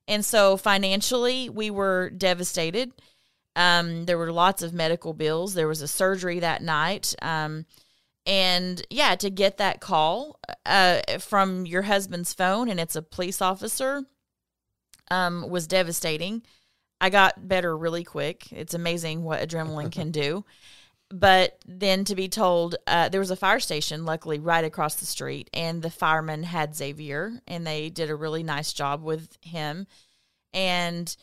And 0.07 0.23
so 0.23 0.57
financially, 0.57 1.49
we 1.49 1.71
were 1.71 2.11
devastated. 2.11 2.91
Um, 3.55 4.05
there 4.05 4.19
were 4.19 4.31
lots 4.31 4.61
of 4.61 4.73
medical 4.73 5.13
bills. 5.13 5.55
There 5.55 5.67
was 5.67 5.81
a 5.81 5.87
surgery 5.87 6.39
that 6.39 6.61
night. 6.61 7.15
Um, 7.19 7.65
and 8.25 8.81
yeah, 8.89 9.15
to 9.15 9.29
get 9.29 9.57
that 9.57 9.81
call 9.81 10.39
uh, 10.65 11.01
from 11.19 11.65
your 11.65 11.83
husband's 11.83 12.33
phone 12.33 12.69
and 12.69 12.79
it's 12.79 12.95
a 12.95 13.01
police 13.01 13.41
officer 13.41 14.03
um, 15.11 15.47
was 15.49 15.67
devastating. 15.67 16.41
I 16.99 17.09
got 17.09 17.47
better 17.47 17.77
really 17.77 18.03
quick. 18.03 18.51
It's 18.51 18.73
amazing 18.73 19.23
what 19.23 19.47
adrenaline 19.47 19.91
can 19.91 20.11
do. 20.11 20.45
But 21.09 21.59
then 21.67 22.03
to 22.05 22.15
be 22.15 22.27
told 22.27 22.75
uh, 22.87 23.09
there 23.09 23.19
was 23.19 23.29
a 23.29 23.35
fire 23.35 23.59
station, 23.59 24.05
luckily, 24.05 24.39
right 24.39 24.63
across 24.63 24.95
the 24.95 25.05
street, 25.05 25.49
and 25.53 25.81
the 25.81 25.91
firemen 25.91 26.41
had 26.41 26.75
Xavier, 26.75 27.39
and 27.47 27.65
they 27.65 27.89
did 27.89 28.09
a 28.09 28.15
really 28.15 28.41
nice 28.41 28.73
job 28.73 29.03
with 29.03 29.37
him. 29.41 29.85
And, 30.51 31.15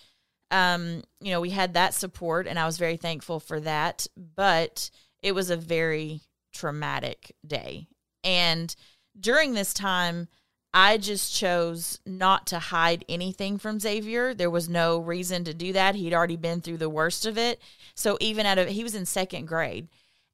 um, 0.52 1.02
you 1.20 1.32
know, 1.32 1.40
we 1.40 1.50
had 1.50 1.74
that 1.74 1.94
support, 1.94 2.46
and 2.46 2.60
I 2.60 2.66
was 2.66 2.78
very 2.78 2.96
thankful 2.96 3.40
for 3.40 3.58
that. 3.60 4.06
But 4.16 4.88
it 5.20 5.34
was 5.34 5.50
a 5.50 5.56
very 5.56 6.20
traumatic 6.52 7.34
day. 7.46 7.86
And 8.24 8.74
during 9.18 9.54
this 9.54 9.74
time, 9.74 10.28
I 10.74 10.96
just 10.96 11.34
chose 11.34 12.00
not 12.06 12.46
to 12.48 12.58
hide 12.58 13.04
anything 13.08 13.58
from 13.58 13.78
Xavier. 13.78 14.32
There 14.32 14.50
was 14.50 14.68
no 14.68 14.98
reason 14.98 15.44
to 15.44 15.54
do 15.54 15.74
that. 15.74 15.94
He'd 15.94 16.14
already 16.14 16.36
been 16.36 16.60
through 16.60 16.78
the 16.78 16.88
worst 16.88 17.26
of 17.26 17.36
it. 17.36 17.60
So 17.94 18.16
even 18.20 18.46
at 18.46 18.58
a, 18.58 18.64
he 18.64 18.82
was 18.82 18.94
in 18.94 19.04
second 19.04 19.46
grade. 19.46 19.88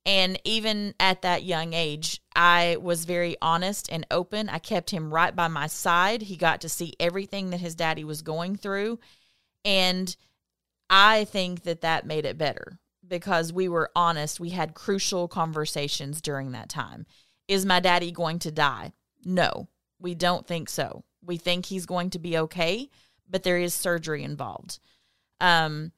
And 0.06 0.40
even 0.44 0.94
at 1.00 1.22
that 1.22 1.42
young 1.42 1.74
age, 1.74 2.22
I 2.34 2.76
was 2.80 3.04
very 3.04 3.36
honest 3.42 3.90
and 3.90 4.06
open. 4.10 4.48
I 4.48 4.58
kept 4.58 4.90
him 4.90 5.12
right 5.12 5.34
by 5.34 5.48
my 5.48 5.66
side. 5.66 6.22
He 6.22 6.36
got 6.36 6.60
to 6.60 6.68
see 6.68 6.94
everything 7.00 7.50
that 7.50 7.60
his 7.60 7.74
daddy 7.74 8.04
was 8.04 8.22
going 8.22 8.56
through. 8.56 9.00
And 9.64 10.14
I 10.88 11.24
think 11.24 11.64
that 11.64 11.82
that 11.82 12.06
made 12.06 12.24
it 12.24 12.38
better 12.38 12.78
because 13.08 13.52
we 13.52 13.68
were 13.68 13.90
honest. 13.96 14.40
We 14.40 14.50
had 14.50 14.74
crucial 14.74 15.28
conversations 15.28 16.20
during 16.20 16.52
that 16.52 16.68
time. 16.68 17.06
Is 17.48 17.64
my 17.64 17.80
daddy 17.80 18.12
going 18.12 18.38
to 18.40 18.50
die? 18.50 18.92
No, 19.24 19.68
we 19.98 20.14
don't 20.14 20.46
think 20.46 20.68
so. 20.68 21.04
We 21.24 21.36
think 21.36 21.66
he's 21.66 21.86
going 21.86 22.10
to 22.10 22.18
be 22.18 22.38
okay, 22.38 22.90
but 23.28 23.42
there 23.42 23.58
is 23.58 23.74
surgery 23.74 24.22
involved. 24.22 24.78
Um, 25.40 25.92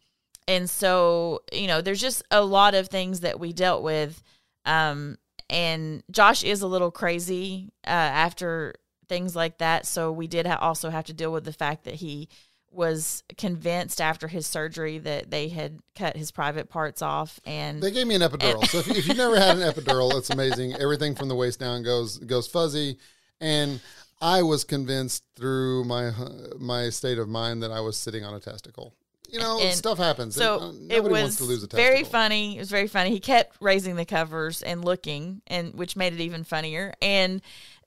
and 0.48 0.68
so, 0.68 1.40
you 1.52 1.66
know, 1.66 1.80
there's 1.80 2.00
just 2.00 2.22
a 2.30 2.42
lot 2.42 2.74
of 2.74 2.88
things 2.88 3.20
that 3.20 3.38
we 3.38 3.52
dealt 3.52 3.82
with. 3.82 4.22
Um, 4.64 5.16
and 5.48 6.02
Josh 6.10 6.44
is 6.44 6.62
a 6.62 6.66
little 6.66 6.90
crazy 6.90 7.72
uh, 7.86 7.90
after 7.90 8.74
things 9.08 9.34
like 9.34 9.58
that. 9.58 9.86
So 9.86 10.12
we 10.12 10.26
did 10.26 10.46
ha- 10.46 10.58
also 10.60 10.90
have 10.90 11.04
to 11.06 11.12
deal 11.12 11.32
with 11.32 11.44
the 11.44 11.52
fact 11.52 11.84
that 11.84 11.94
he 11.94 12.28
was 12.72 13.24
convinced 13.36 14.00
after 14.00 14.28
his 14.28 14.46
surgery 14.46 14.98
that 14.98 15.30
they 15.30 15.48
had 15.48 15.80
cut 15.96 16.16
his 16.16 16.30
private 16.30 16.68
parts 16.68 17.02
off 17.02 17.40
and 17.44 17.82
they 17.82 17.90
gave 17.90 18.06
me 18.06 18.14
an 18.14 18.22
epidural 18.22 18.64
so 18.68 18.78
if, 18.78 18.88
if 18.90 19.08
you've 19.08 19.16
never 19.16 19.36
had 19.36 19.58
an 19.58 19.62
epidural 19.62 20.16
it's 20.16 20.30
amazing 20.30 20.72
everything 20.74 21.14
from 21.14 21.28
the 21.28 21.34
waist 21.34 21.58
down 21.58 21.82
goes 21.82 22.18
goes 22.18 22.46
fuzzy 22.46 22.96
and 23.40 23.80
i 24.20 24.40
was 24.40 24.62
convinced 24.62 25.24
through 25.34 25.84
my 25.84 26.12
my 26.58 26.88
state 26.90 27.18
of 27.18 27.28
mind 27.28 27.62
that 27.62 27.72
i 27.72 27.80
was 27.80 27.96
sitting 27.96 28.24
on 28.24 28.34
a 28.34 28.40
testicle 28.40 28.94
you 29.32 29.38
know, 29.38 29.60
and 29.60 29.76
stuff 29.76 29.98
happens. 29.98 30.34
So 30.34 30.56
it, 30.56 30.62
uh, 30.62 30.72
it 30.96 31.04
was 31.04 31.38
very 31.72 32.04
funny. 32.04 32.56
It 32.56 32.58
was 32.58 32.70
very 32.70 32.88
funny. 32.88 33.10
He 33.10 33.20
kept 33.20 33.56
raising 33.60 33.96
the 33.96 34.04
covers 34.04 34.62
and 34.62 34.84
looking, 34.84 35.42
and 35.46 35.74
which 35.74 35.96
made 35.96 36.12
it 36.14 36.20
even 36.20 36.44
funnier. 36.44 36.92
And 37.00 37.40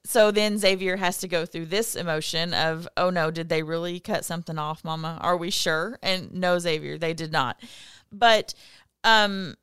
so 0.05 0.31
then 0.31 0.57
Xavier 0.57 0.97
has 0.97 1.17
to 1.19 1.27
go 1.27 1.45
through 1.45 1.67
this 1.67 1.95
emotion 1.95 2.53
of, 2.53 2.87
oh 2.97 3.09
no, 3.09 3.31
did 3.31 3.49
they 3.49 3.63
really 3.63 3.99
cut 3.99 4.25
something 4.25 4.57
off, 4.57 4.83
Mama? 4.83 5.17
Are 5.21 5.37
we 5.37 5.49
sure? 5.49 5.97
And 6.03 6.33
no, 6.33 6.59
Xavier, 6.59 6.97
they 6.97 7.13
did 7.13 7.31
not. 7.31 7.61
But 8.11 8.53
um, 9.03 9.55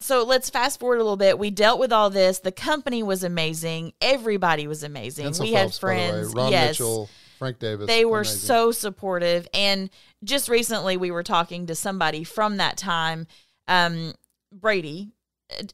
so 0.00 0.24
let's 0.24 0.50
fast 0.50 0.80
forward 0.80 0.96
a 0.96 1.02
little 1.02 1.16
bit. 1.16 1.38
We 1.38 1.50
dealt 1.50 1.80
with 1.80 1.92
all 1.92 2.10
this. 2.10 2.40
The 2.40 2.52
company 2.52 3.02
was 3.02 3.24
amazing. 3.24 3.92
Everybody 4.00 4.66
was 4.66 4.82
amazing. 4.82 5.24
Dental 5.24 5.46
we 5.46 5.52
Phelps, 5.52 5.76
had 5.76 5.80
friends. 5.80 6.34
Ron 6.34 6.50
yes. 6.50 6.70
Mitchell, 6.70 7.08
Frank 7.38 7.58
Davis. 7.58 7.86
They 7.86 8.04
were 8.04 8.20
amazing. 8.20 8.38
so 8.38 8.70
supportive. 8.70 9.48
And 9.54 9.88
just 10.24 10.48
recently, 10.48 10.96
we 10.96 11.10
were 11.10 11.22
talking 11.22 11.66
to 11.66 11.74
somebody 11.74 12.24
from 12.24 12.58
that 12.58 12.76
time, 12.76 13.26
um, 13.66 14.12
Brady, 14.52 15.12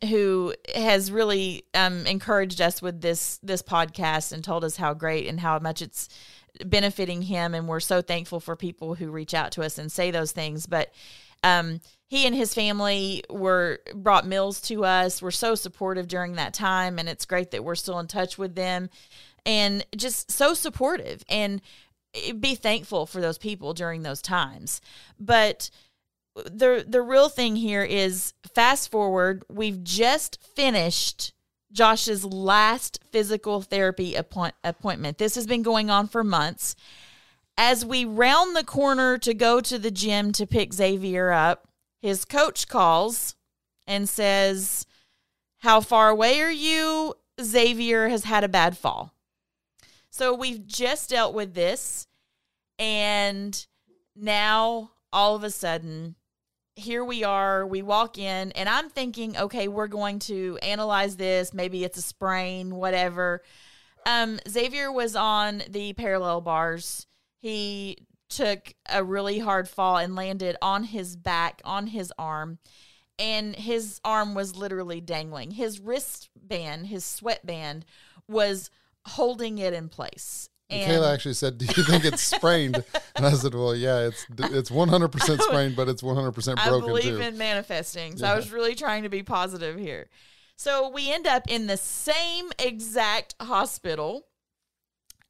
who 0.09 0.55
has 0.75 1.11
really 1.11 1.65
um, 1.75 2.07
encouraged 2.07 2.61
us 2.61 2.83
with 2.83 3.01
this 3.01 3.39
this 3.43 3.63
podcast 3.63 4.33
and 4.33 4.43
told 4.43 4.65
us 4.65 4.77
how 4.77 4.95
great 4.95 5.27
and 5.27 5.41
how 5.41 5.59
much 5.59 5.83
it's 5.83 6.09
benefiting 6.65 7.23
him. 7.23 7.55
And 7.55 7.69
we're 7.69 7.81
so 7.81 8.03
thankful 8.03 8.41
for 8.41 8.57
people 8.57 8.95
who 8.95 9.11
reach 9.11 9.35
out 9.35 9.53
to 9.53 9.63
us 9.63 9.79
and 9.79 9.91
say 9.91 10.11
those 10.11 10.33
things. 10.33 10.67
But 10.67 10.93
um, 11.43 11.81
he 12.09 12.27
and 12.27 12.35
his 12.35 12.55
family 12.55 13.23
were 13.31 13.81
brought 13.95 14.27
meals 14.27 14.61
to 14.63 14.85
us. 14.85 15.23
We're 15.23 15.31
so 15.31 15.55
supportive 15.55 16.09
during 16.09 16.35
that 16.35 16.55
time. 16.55 16.99
And 16.99 17.09
it's 17.09 17.27
great 17.27 17.51
that 17.53 17.65
we're 17.65 17.75
still 17.75 17.99
in 17.99 18.07
touch 18.07 18.39
with 18.39 18.55
them 18.55 18.91
and 19.47 19.85
just 19.97 20.31
so 20.31 20.55
supportive 20.55 21.25
and 21.29 21.63
eh, 22.15 22.33
be 22.33 22.55
thankful 22.55 23.07
for 23.07 23.21
those 23.21 23.39
people 23.39 23.73
during 23.73 24.03
those 24.03 24.23
times. 24.23 24.81
But 25.19 25.71
the 26.45 26.85
the 26.87 27.03
real 27.03 27.29
thing 27.29 27.57
here 27.57 27.83
is 27.83 28.35
fast 28.55 28.91
forward 28.91 29.45
we've 29.49 29.83
just 29.83 30.43
finished 30.55 31.33
Josh's 31.73 32.25
last 32.25 33.01
physical 33.11 33.61
therapy 33.61 34.15
appoint- 34.15 34.55
appointment. 34.65 35.19
This 35.19 35.35
has 35.35 35.47
been 35.47 35.63
going 35.63 35.91
on 35.91 36.09
for 36.09 36.25
months. 36.25 36.75
As 37.57 37.85
we 37.85 38.05
round 38.05 38.57
the 38.57 38.65
corner 38.65 39.19
to 39.19 39.35
go 39.35 39.61
to 39.61 39.79
the 39.79 39.91
gym 39.91 40.33
to 40.33 40.47
pick 40.47 40.73
Xavier 40.73 41.31
up 41.31 41.69
his 42.01 42.25
coach 42.25 42.69
calls 42.69 43.35
and 43.87 44.09
says 44.09 44.87
how 45.59 45.81
far 45.81 46.09
away 46.09 46.41
are 46.41 46.53
you? 46.53 47.15
Xavier 47.41 48.09
has 48.09 48.25
had 48.25 48.45
a 48.45 48.49
bad 48.49 48.79
fall. 48.79 49.13
So 50.11 50.35
we've 50.35 50.67
just 50.67 51.11
dealt 51.11 51.35
with 51.35 51.55
this 51.55 52.07
and 52.79 53.67
now 54.15 54.93
all 55.13 55.35
of 55.35 55.43
a 55.43 55.51
sudden 55.51 56.15
here 56.79 57.05
we 57.05 57.25
are, 57.25 57.67
we 57.67 57.83
walk 57.83 58.19
in, 58.19 58.53
and 58.53 58.69
I'm 58.69 58.89
thinking, 58.89 59.37
okay, 59.37 59.69
we're 59.69 59.89
going 59.89 60.21
to 60.21 60.59
analyze 60.63 61.17
this. 61.17 61.53
Maybe 61.53 61.85
it's 61.85 61.99
a 61.99 62.03
sprain, 62.03 62.77
whatever. 62.77 63.43
Um, 64.07 64.39
Xavier 64.49 64.93
was 64.93 65.17
on 65.17 65.63
the 65.69 65.93
parallel 65.95 66.41
bars. 66.41 67.07
He 67.41 67.99
took 68.29 68.75
a 68.89 69.03
really 69.03 69.39
hard 69.39 69.69
fall 69.69 69.97
and 69.97 70.15
landed 70.15 70.57
on 70.63 70.85
his 70.85 71.17
back, 71.17 71.61
on 71.65 71.89
his 71.89 72.13
arm, 72.19 72.59
and 73.19 73.57
his 73.57 74.01
arm 74.05 74.35
was 74.35 74.57
literally 74.57 75.01
dangling. 75.01 75.51
His 75.51 75.81
wristband, 75.81 76.87
his 76.87 77.05
sweatband, 77.05 77.85
was 78.29 78.71
holding 79.07 79.59
it 79.59 79.73
in 79.73 79.89
place. 79.89 80.49
And 80.71 80.83
And 80.83 80.93
Kayla 80.93 81.15
actually 81.15 81.35
said, 81.35 81.59
"Do 81.59 81.65
you 81.65 81.83
think 81.83 82.05
it's 82.05 82.23
sprained?" 82.23 82.83
and 83.17 83.27
I 83.27 83.33
said, 83.33 83.55
"Well, 83.55 83.75
yeah, 83.75 84.01
it's 84.09 84.27
it's 84.39 84.71
100 84.71 85.09
percent 85.09 85.43
sprained, 85.49 85.77
but 85.77 85.89
it's 85.89 86.03
100 86.03 86.33
percent 86.33 86.59
broken 86.63 86.83
I 86.83 86.87
believe 86.87 87.05
too." 87.05 87.21
in 87.21 87.39
manifesting. 87.39 88.17
So 88.17 88.27
Yeah. 88.27 88.33
I 88.33 88.37
was 88.37 88.53
really 88.53 88.75
trying 88.75 89.05
to 89.05 89.09
be 89.09 89.23
positive 89.23 89.79
here. 89.79 90.09
So 90.57 90.91
we 90.91 91.11
end 91.11 91.27
up 91.27 91.45
in 91.49 91.69
the 91.69 91.77
same 91.77 92.51
exact 92.59 93.35
hospital. 93.41 94.27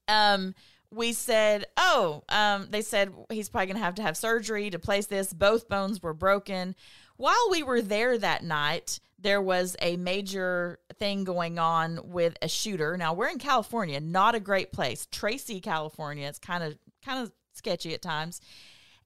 Um, 0.09 0.55
we 0.91 1.13
said, 1.13 1.67
oh, 1.77 2.25
um, 2.31 2.69
they 2.71 2.81
said 2.81 3.13
he's 3.31 3.51
probably 3.51 3.67
gonna 3.67 3.85
have 3.85 3.97
to 3.97 4.03
have 4.03 4.17
surgery 4.17 4.71
to 4.71 4.79
place 4.79 5.07
this. 5.07 5.33
Both 5.35 5.69
bones 5.69 6.03
were 6.03 6.15
broken. 6.15 6.75
While 7.19 7.49
we 7.51 7.63
were 7.63 7.83
there 7.83 8.17
that 8.17 8.45
night, 8.45 9.01
there 9.19 9.43
was 9.43 9.77
a 9.83 9.97
major 9.97 10.79
thing 10.99 11.25
going 11.25 11.59
on 11.59 12.01
with 12.05 12.37
a 12.41 12.49
shooter. 12.49 12.97
Now 12.97 13.13
we're 13.13 13.29
in 13.29 13.39
California, 13.39 14.01
not 14.01 14.37
a 14.37 14.41
great 14.41 14.73
place. 14.73 15.07
Tracy, 15.11 15.61
California. 15.61 16.29
It's 16.29 16.39
kind 16.39 16.63
of 16.63 16.79
kind 17.05 17.21
of 17.21 17.33
sketchy 17.53 17.93
at 17.93 18.03
times. 18.03 18.41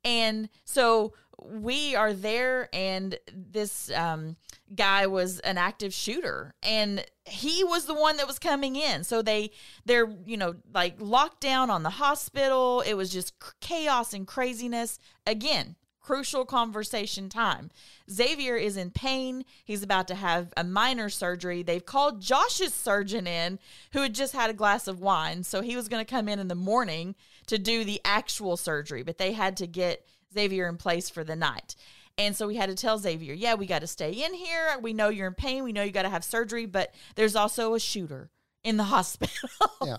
And 0.05 0.51
so 0.65 1.15
we 1.43 1.95
are 1.97 2.13
there, 2.13 2.69
and 2.73 3.19
this 3.33 3.91
um, 3.93 4.37
guy 4.75 5.07
was 5.07 5.39
an 5.41 5.57
active 5.57 5.95
shooter, 5.95 6.55
and 6.63 7.05
he 7.25 7.65
was 7.65 7.87
the 7.87 7.95
one 7.95 8.19
that 8.19 8.27
was 8.27 8.39
coming 8.39 8.77
in. 8.77 9.05
So 9.05 9.23
they 9.23 9.53
they're 9.87 10.11
you 10.27 10.37
know 10.37 10.57
like 10.75 10.97
locked 10.99 11.41
down 11.41 11.71
on 11.71 11.83
the 11.83 11.91
hospital. 11.91 12.83
It 12.83 12.95
was 12.95 13.11
just 13.11 13.33
chaos 13.61 14.13
and 14.13 14.27
craziness 14.27 14.99
again. 15.27 15.77
Crucial 16.03 16.45
conversation 16.45 17.29
time. 17.29 17.71
Xavier 18.11 18.57
is 18.57 18.77
in 18.77 18.91
pain. 18.91 19.45
He's 19.65 19.83
about 19.83 20.09
to 20.09 20.17
have 20.17 20.53
a 20.57 20.65
minor 20.65 21.09
surgery. 21.09 21.63
They've 21.63 21.85
called 21.85 22.21
Josh's 22.21 22.75
surgeon 22.75 23.27
in, 23.27 23.61
who 23.93 24.03
had 24.03 24.15
just 24.15 24.35
had 24.35 24.51
a 24.51 24.55
glass 24.55 24.89
of 24.89 25.01
wine. 25.01 25.45
So 25.45 25.61
he 25.61 25.77
was 25.77 25.89
going 25.89 26.05
to 26.05 26.11
come 26.11 26.29
in 26.29 26.41
in 26.41 26.49
the 26.49 26.55
morning 26.55 27.15
to 27.47 27.57
do 27.57 27.85
the 27.85 28.01
actual 28.05 28.57
surgery, 28.57 29.03
but 29.03 29.19
they 29.19 29.33
had 29.33 29.57
to 29.59 29.67
get 29.67 30.07
Xavier 30.35 30.69
in 30.69 30.77
place 30.77 31.09
for 31.09 31.23
the 31.23 31.37
night. 31.37 31.77
And 32.19 32.37
so 32.37 32.47
we 32.47 32.57
had 32.57 32.69
to 32.69 32.75
tell 32.75 32.99
Xavier, 32.99 33.33
yeah, 33.33 33.55
we 33.55 33.67
got 33.67 33.81
to 33.81 33.87
stay 33.87 34.11
in 34.11 34.35
here. 34.35 34.77
We 34.81 34.93
know 34.93 35.09
you're 35.09 35.29
in 35.29 35.35
pain. 35.35 35.65
We 35.65 35.73
know 35.73 35.83
you 35.83 35.93
got 35.93 36.03
to 36.03 36.11
have 36.11 36.25
surgery, 36.25 36.67
but 36.67 36.93
there's 37.15 37.37
also 37.37 37.75
a 37.75 37.81
shooter 37.81 38.31
in 38.65 38.77
the 38.77 38.85
hospital. 38.97 39.49
Yeah. 39.85 39.97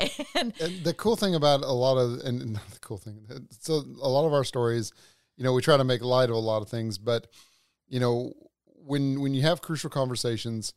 and 0.34 0.52
And 0.60 0.84
the 0.84 0.94
cool 0.94 1.16
thing 1.16 1.34
about 1.34 1.62
a 1.62 1.72
lot 1.72 1.96
of 1.96 2.20
and 2.20 2.54
not 2.54 2.70
the 2.70 2.78
cool 2.80 2.98
thing 2.98 3.48
so 3.60 3.84
a 4.00 4.08
lot 4.08 4.26
of 4.26 4.32
our 4.32 4.44
stories 4.44 4.92
you 5.36 5.44
know 5.44 5.52
we 5.52 5.62
try 5.62 5.76
to 5.76 5.84
make 5.84 6.02
light 6.02 6.30
of 6.30 6.36
a 6.36 6.38
lot 6.38 6.62
of 6.62 6.68
things 6.68 6.98
but 6.98 7.26
you 7.88 8.00
know 8.00 8.32
when 8.66 9.20
when 9.20 9.34
you 9.34 9.42
have 9.42 9.62
crucial 9.62 9.90
conversations 9.90 10.72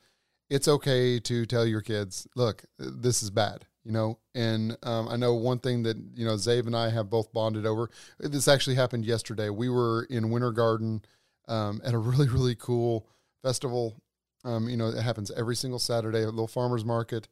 it's 0.49 0.67
okay 0.67 1.19
to 1.19 1.45
tell 1.45 1.65
your 1.65 1.81
kids 1.81 2.27
look 2.35 2.63
this 2.77 3.21
is 3.21 3.29
bad 3.29 3.65
you 3.83 3.93
know? 3.93 4.19
And 4.35 4.77
um, 4.83 5.07
i 5.07 5.15
know 5.15 5.33
one 5.33 5.59
thing 5.59 5.83
that 5.83 5.97
you 6.13 6.25
know 6.25 6.33
zave 6.33 6.67
and 6.67 6.75
i 6.75 6.89
have 6.89 7.09
both 7.09 7.31
bonded 7.31 7.65
over 7.65 7.89
this 8.19 8.47
actually 8.47 8.75
happened 8.75 9.05
yesterday. 9.05 9.49
We 9.49 9.69
were 9.69 10.05
in 10.09 10.29
winter 10.29 10.51
garden 10.51 11.03
um, 11.47 11.81
at 11.83 11.93
a 11.93 11.97
really 12.09 12.27
really 12.27 12.55
cool 12.55 13.07
festival 13.41 13.95
um, 14.43 14.67
you 14.67 14.75
know 14.77 14.87
it 14.89 15.01
happens 15.01 15.31
every 15.31 15.55
single 15.55 15.79
saturday 15.79 16.21
a 16.23 16.25
little 16.25 16.47
farmers 16.47 16.85
market. 16.85 17.27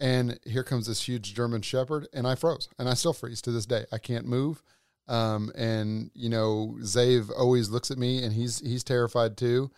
And 0.00 0.40
here 0.44 0.64
comes 0.64 0.88
this 0.88 1.06
huge 1.08 1.34
German 1.34 1.62
Shepherd, 1.62 2.08
and 2.12 2.26
I 2.26 2.34
froze, 2.34 2.68
and 2.80 2.88
I 2.88 2.94
still 2.94 3.12
freeze 3.12 3.40
to 3.42 3.52
this 3.52 3.64
day. 3.64 3.84
I 3.92 3.98
can't 3.98 4.26
move, 4.26 4.60
um, 5.08 5.52
and 5.54 6.10
you 6.14 6.28
know, 6.28 6.76
Zave 6.80 7.30
always 7.36 7.70
looks 7.70 7.90
at 7.90 7.98
me, 7.98 8.22
and 8.22 8.32
he's 8.32 8.60
he's 8.60 8.84
terrified 8.84 9.36
too. 9.36 9.70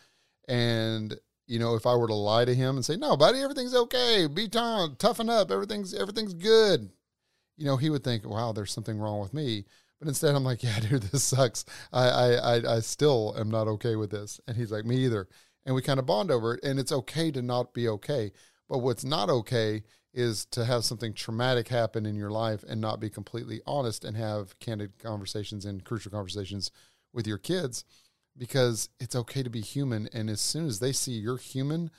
And 0.48 1.18
you 1.46 1.58
know, 1.58 1.74
if 1.74 1.86
I 1.86 1.94
were 1.94 2.06
to 2.08 2.14
lie 2.14 2.44
to 2.44 2.54
him 2.54 2.76
and 2.76 2.84
say, 2.84 2.96
"No, 2.96 3.16
buddy, 3.16 3.40
everything's 3.40 3.74
okay. 3.74 4.26
Be 4.32 4.48
tough, 4.48 4.98
toughen 4.98 5.30
up. 5.30 5.50
Everything's 5.50 5.94
everything's 5.94 6.34
good," 6.34 6.90
you 7.56 7.66
know, 7.66 7.76
he 7.76 7.90
would 7.90 8.04
think, 8.04 8.28
"Wow, 8.28 8.52
there's 8.52 8.72
something 8.72 8.98
wrong 8.98 9.20
with 9.20 9.34
me." 9.34 9.64
But 9.98 10.08
instead, 10.08 10.34
I'm 10.34 10.44
like, 10.44 10.62
"Yeah, 10.64 10.78
dude, 10.80 11.02
this 11.02 11.24
sucks. 11.24 11.64
I 11.92 12.08
I 12.08 12.32
I, 12.56 12.76
I 12.76 12.80
still 12.80 13.34
am 13.38 13.50
not 13.50 13.68
okay 13.68 13.96
with 13.96 14.10
this." 14.10 14.40
And 14.46 14.56
he's 14.56 14.72
like, 14.72 14.84
"Me 14.84 14.96
either." 15.04 15.28
And 15.64 15.74
we 15.74 15.82
kind 15.82 15.98
of 15.98 16.06
bond 16.06 16.30
over 16.30 16.54
it, 16.54 16.64
and 16.64 16.78
it's 16.78 16.92
okay 16.92 17.32
to 17.32 17.42
not 17.42 17.74
be 17.74 17.88
okay. 17.88 18.30
But 18.68 18.78
what's 18.78 19.04
not 19.04 19.30
okay 19.30 19.82
is 20.12 20.46
to 20.46 20.64
have 20.64 20.84
something 20.84 21.12
traumatic 21.12 21.68
happen 21.68 22.06
in 22.06 22.16
your 22.16 22.30
life 22.30 22.64
and 22.66 22.80
not 22.80 23.00
be 23.00 23.10
completely 23.10 23.60
honest 23.66 24.04
and 24.04 24.16
have 24.16 24.58
candid 24.58 24.98
conversations 24.98 25.64
and 25.64 25.84
crucial 25.84 26.10
conversations 26.10 26.70
with 27.12 27.26
your 27.26 27.38
kids 27.38 27.84
because 28.36 28.88
it's 28.98 29.14
okay 29.14 29.42
to 29.42 29.50
be 29.50 29.60
human. 29.60 30.08
And 30.12 30.28
as 30.30 30.40
soon 30.40 30.66
as 30.66 30.78
they 30.80 30.92
see 30.92 31.12
you're 31.12 31.36
human, 31.36 31.90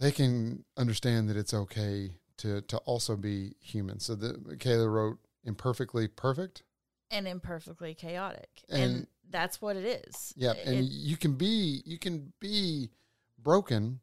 they 0.00 0.12
can 0.12 0.64
understand 0.76 1.28
that 1.28 1.36
it's 1.36 1.54
okay 1.54 2.16
to, 2.38 2.62
to 2.62 2.78
also 2.78 3.16
be 3.16 3.54
human. 3.60 4.00
So 4.00 4.14
the 4.14 4.32
Kayla 4.56 4.90
wrote 4.92 5.18
imperfectly 5.44 6.08
perfect. 6.08 6.62
and 7.10 7.28
imperfectly 7.28 7.94
chaotic. 7.94 8.48
And, 8.68 8.82
And- 8.82 9.06
that's 9.30 9.60
what 9.60 9.76
it 9.76 9.84
is. 10.06 10.32
Yeah, 10.36 10.52
and 10.52 10.76
It- 10.80 10.90
you 10.90 11.16
can 11.16 11.34
be 11.34 11.82
you 11.86 11.98
can 11.98 12.32
be 12.40 12.90
broken 13.38 14.00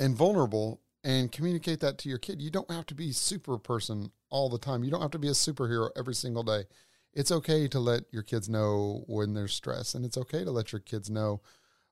and 0.00 0.16
vulnerable 0.16 0.80
and 1.04 1.30
communicate 1.30 1.80
that 1.80 1.98
to 1.98 2.08
your 2.08 2.18
kid. 2.18 2.42
You 2.42 2.50
don't 2.50 2.70
have 2.70 2.86
to 2.86 2.94
be 2.94 3.12
super 3.12 3.58
person 3.58 4.10
all 4.30 4.48
the 4.48 4.58
time. 4.58 4.84
You 4.84 4.90
don't 4.90 5.00
have 5.00 5.10
to 5.12 5.18
be 5.18 5.28
a 5.28 5.32
superhero 5.32 5.90
every 5.96 6.14
single 6.14 6.42
day. 6.42 6.64
It's 7.14 7.32
okay 7.32 7.68
to 7.68 7.80
let 7.80 8.04
your 8.10 8.22
kids 8.22 8.48
know 8.48 9.04
when 9.06 9.34
there's 9.34 9.54
stress 9.54 9.94
and 9.94 10.04
it's 10.04 10.18
okay 10.18 10.44
to 10.44 10.50
let 10.50 10.72
your 10.72 10.80
kids 10.80 11.08
know 11.08 11.40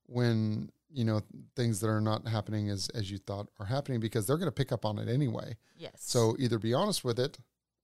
when, 0.06 0.70
you 0.90 1.04
know, 1.04 1.22
things 1.56 1.80
that 1.80 1.88
are 1.88 2.00
not 2.00 2.28
happening 2.28 2.68
as 2.68 2.88
as 2.94 3.10
you 3.10 3.18
thought 3.18 3.48
are 3.58 3.66
happening 3.66 3.98
because 3.98 4.26
they're 4.26 4.36
going 4.36 4.46
to 4.46 4.52
pick 4.52 4.72
up 4.72 4.84
on 4.84 4.98
it 4.98 5.08
anyway. 5.08 5.56
yes. 5.76 5.92
So 5.96 6.36
either 6.38 6.58
be 6.58 6.74
honest 6.74 7.04
with 7.04 7.18
it, 7.18 7.38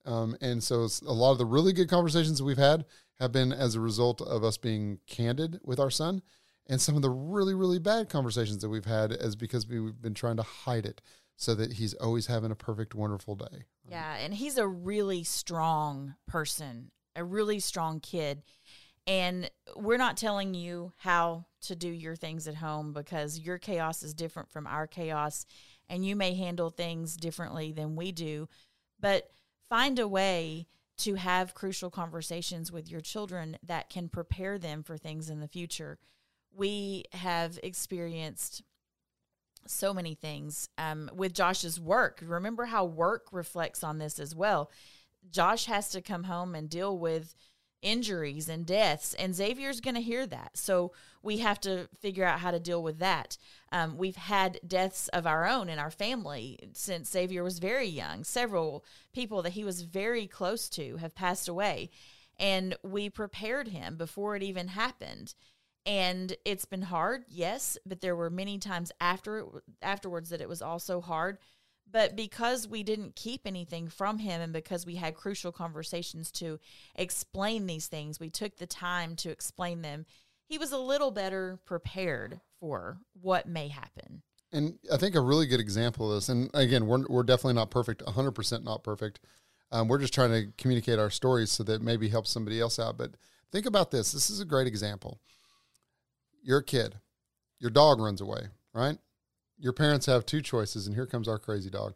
um, 0.05 0.37
and 0.41 0.63
so 0.63 0.89
a 1.07 1.13
lot 1.13 1.33
of 1.33 1.39
the 1.39 1.47
really 1.47 1.73
good 1.73 1.89
conversations 1.89 2.39
that 2.39 2.45
we've 2.45 2.57
had 2.57 2.85
have 3.19 3.33
been 3.33 3.53
as 3.53 3.75
a 3.75 3.81
result 3.81 4.21
of 4.21 4.43
us 4.45 4.57
being 4.57 4.99
candid 5.07 5.61
with 5.63 5.79
our 5.79 5.91
son, 5.91 6.23
and 6.67 6.81
some 6.81 6.97
of 6.97 7.03
the 7.03 7.11
really 7.11 7.55
really 7.55 7.79
bad 7.79 8.09
conversations 8.09 8.63
that 8.63 8.69
we've 8.69 8.85
had 8.85 9.13
is 9.13 9.37
because 9.37 9.67
we've 9.67 10.01
been 10.01 10.15
trying 10.15 10.37
to 10.37 10.43
hide 10.43 10.87
it 10.87 11.01
so 11.37 11.55
that 11.55 11.75
he's 11.75 11.95
always 11.95 12.27
having 12.27 12.51
a 12.51 12.57
perfect 12.57 12.95
wonderful 12.95 13.35
day. 13.35 13.65
Yeah, 13.89 14.17
and 14.17 14.35
he's 14.35 14.59
a 14.59 14.69
really 14.69 15.25
strong 15.25 16.15
person, 16.27 16.91
a 17.17 17.25
really 17.25 17.59
strong 17.59 18.01
kid. 18.01 18.43
And 19.07 19.51
we're 19.75 19.97
not 19.97 20.17
telling 20.17 20.55
you 20.55 20.93
how 20.99 21.47
to 21.63 21.75
do 21.75 21.89
your 21.89 22.15
things 22.15 22.47
at 22.47 22.55
home 22.55 22.93
because 22.93 23.41
your 23.41 23.59
chaos 23.59 24.03
is 24.05 24.15
different 24.15 24.51
from 24.51 24.67
our 24.67 24.87
chaos 24.87 25.45
and 25.89 26.07
you 26.07 26.15
may 26.15 26.35
handle 26.35 26.71
things 26.71 27.17
differently 27.17 27.73
than 27.73 27.97
we 27.97 28.13
do. 28.13 28.49
But 29.01 29.29
find 29.69 29.99
a 29.99 30.07
way 30.07 30.69
to 30.99 31.17
have 31.17 31.55
crucial 31.55 31.91
conversations 31.91 32.71
with 32.71 32.89
your 32.89 33.01
children 33.01 33.59
that 33.65 33.91
can 33.91 34.09
prepare 34.09 34.59
them 34.59 34.85
for 34.85 34.97
things 34.97 35.29
in 35.29 35.41
the 35.41 35.49
future. 35.49 35.99
We 36.55 37.05
have 37.13 37.59
experienced 37.63 38.63
so 39.67 39.95
many 39.95 40.15
things 40.15 40.69
um, 40.79 41.11
with 41.15 41.35
Josh's 41.35 41.81
work. 41.81 42.23
Remember 42.23 42.67
how 42.67 42.85
work 42.85 43.27
reflects 43.33 43.85
on 43.85 43.99
this 43.99 44.19
as 44.19 44.35
well. 44.35 44.71
Josh 45.31 45.67
has 45.67 45.89
to 45.91 46.03
come 46.03 46.25
home 46.25 46.55
and 46.55 46.69
deal 46.69 46.99
with 46.99 47.35
injuries 47.81 48.49
and 48.49 48.65
deaths, 48.65 49.13
and 49.15 49.35
Xavier's 49.35 49.81
going 49.81 49.97
to 49.97 50.01
hear 50.01 50.27
that. 50.27 50.57
So 50.57 50.93
we 51.23 51.39
have 51.39 51.61
to 51.63 51.89
figure 52.01 52.25
out 52.25 52.41
how 52.41 52.53
to 52.53 52.61
deal 52.61 52.83
with 52.83 52.99
that. 53.01 53.37
Um, 53.73 53.97
we've 53.97 54.17
had 54.17 54.61
deaths 54.67 55.09
of 55.09 55.27
our 55.27 55.47
own 55.47 55.69
in 55.69 55.79
our 55.79 55.91
family 55.91 56.59
since 56.75 57.11
Xavier 57.11 57.43
was 57.43 57.59
very 57.59 57.89
young. 57.89 58.25
Several 58.25 58.85
people 59.13 59.43
that 59.43 59.53
he 59.53 59.65
was 59.65 59.83
very 59.83 60.27
close 60.27 60.69
to 60.71 60.97
have 60.97 61.15
passed 61.15 61.49
away, 61.49 61.91
and 62.39 62.77
we 62.83 63.11
prepared 63.11 63.69
him 63.69 63.97
before 63.97 64.37
it 64.37 64.43
even 64.43 64.69
happened 64.69 65.35
and 65.85 66.37
it's 66.45 66.65
been 66.65 66.83
hard 66.83 67.25
yes 67.29 67.79
but 67.85 68.01
there 68.01 68.17
were 68.17 68.31
many 68.31 68.59
times 68.59 68.93
after 69.01 69.45
afterwards 69.81 70.31
that 70.31 70.41
it 70.41 70.49
was 70.49 70.63
also 70.63 71.01
hard 71.01 71.39
but 71.91 72.17
because 72.17 72.67
we 72.67 72.83
didn't 72.83 73.17
keep 73.17 73.47
anything 73.47 73.89
from 73.89 74.19
him 74.19 74.41
and 74.41 74.53
because 74.53 74.87
we 74.87 74.95
had 74.95 75.15
crucial 75.15 75.53
conversations 75.53 76.31
to 76.31 76.59
explain 76.95 77.67
these 77.67 77.87
things 77.87 78.21
we 78.21 78.31
took 78.31 78.57
the 78.57 78.67
time 78.67 79.17
to 79.17 79.31
explain 79.31 79.83
them 79.83 80.07
he 80.47 80.59
was 80.59 80.73
a 80.73 80.79
little 80.79 81.11
better 81.11 81.59
prepared 81.65 82.41
for 82.61 82.99
what 83.21 83.49
may 83.49 83.69
happen 83.69 84.23
And 84.53 84.79
I 84.93 84.99
think 84.99 85.15
a 85.15 85.21
really 85.21 85.47
good 85.47 85.61
example 85.61 86.11
of 86.11 86.17
this, 86.17 86.29
and 86.29 86.51
again, 86.53 86.87
we're, 86.87 87.07
we're 87.09 87.23
definitely 87.23 87.55
not 87.55 87.71
perfect, 87.71 88.05
100% 88.05 88.63
not 88.63 88.85
perfect. 88.85 89.19
Um, 89.71 89.89
we're 89.89 89.99
just 89.99 90.13
trying 90.13 90.31
to 90.31 90.53
communicate 90.59 90.99
our 90.99 91.09
stories 91.09 91.51
so 91.51 91.65
that 91.65 91.81
maybe 91.81 92.09
helps 92.09 92.31
somebody 92.31 92.61
else 92.61 92.79
out. 92.79 92.99
But 92.99 93.13
think 93.51 93.65
about 93.65 93.91
this 93.91 94.13
this 94.13 94.29
is 94.29 94.41
a 94.41 94.45
great 94.45 94.67
example. 94.67 95.19
You're 96.43 96.59
a 96.59 96.65
kid, 96.65 96.97
your 97.59 97.71
dog 97.71 98.01
runs 98.01 98.21
away, 98.21 98.49
right? 98.75 98.99
Your 99.59 99.73
parents 99.73 100.07
have 100.07 100.27
two 100.27 100.43
choices, 100.43 100.87
and 100.87 100.95
here 100.95 101.07
comes 101.07 101.29
our 101.29 101.39
crazy 101.39 101.71
dog. 101.71 101.95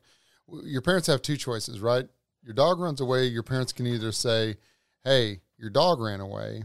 your 0.63 0.83
parents 0.83 1.09
have 1.09 1.21
two 1.23 1.37
choices, 1.37 1.81
right? 1.81 2.09
Your 2.45 2.55
dog 2.55 2.79
runs 2.79 3.01
away. 3.01 3.27
Your 3.27 3.43
parents 3.43 3.73
can 3.73 3.87
either 3.89 4.13
say, 4.13 4.59
"Hey, 5.03 5.41
your 5.59 5.71
dog 5.71 6.01
ran 6.01 6.21
away," 6.21 6.63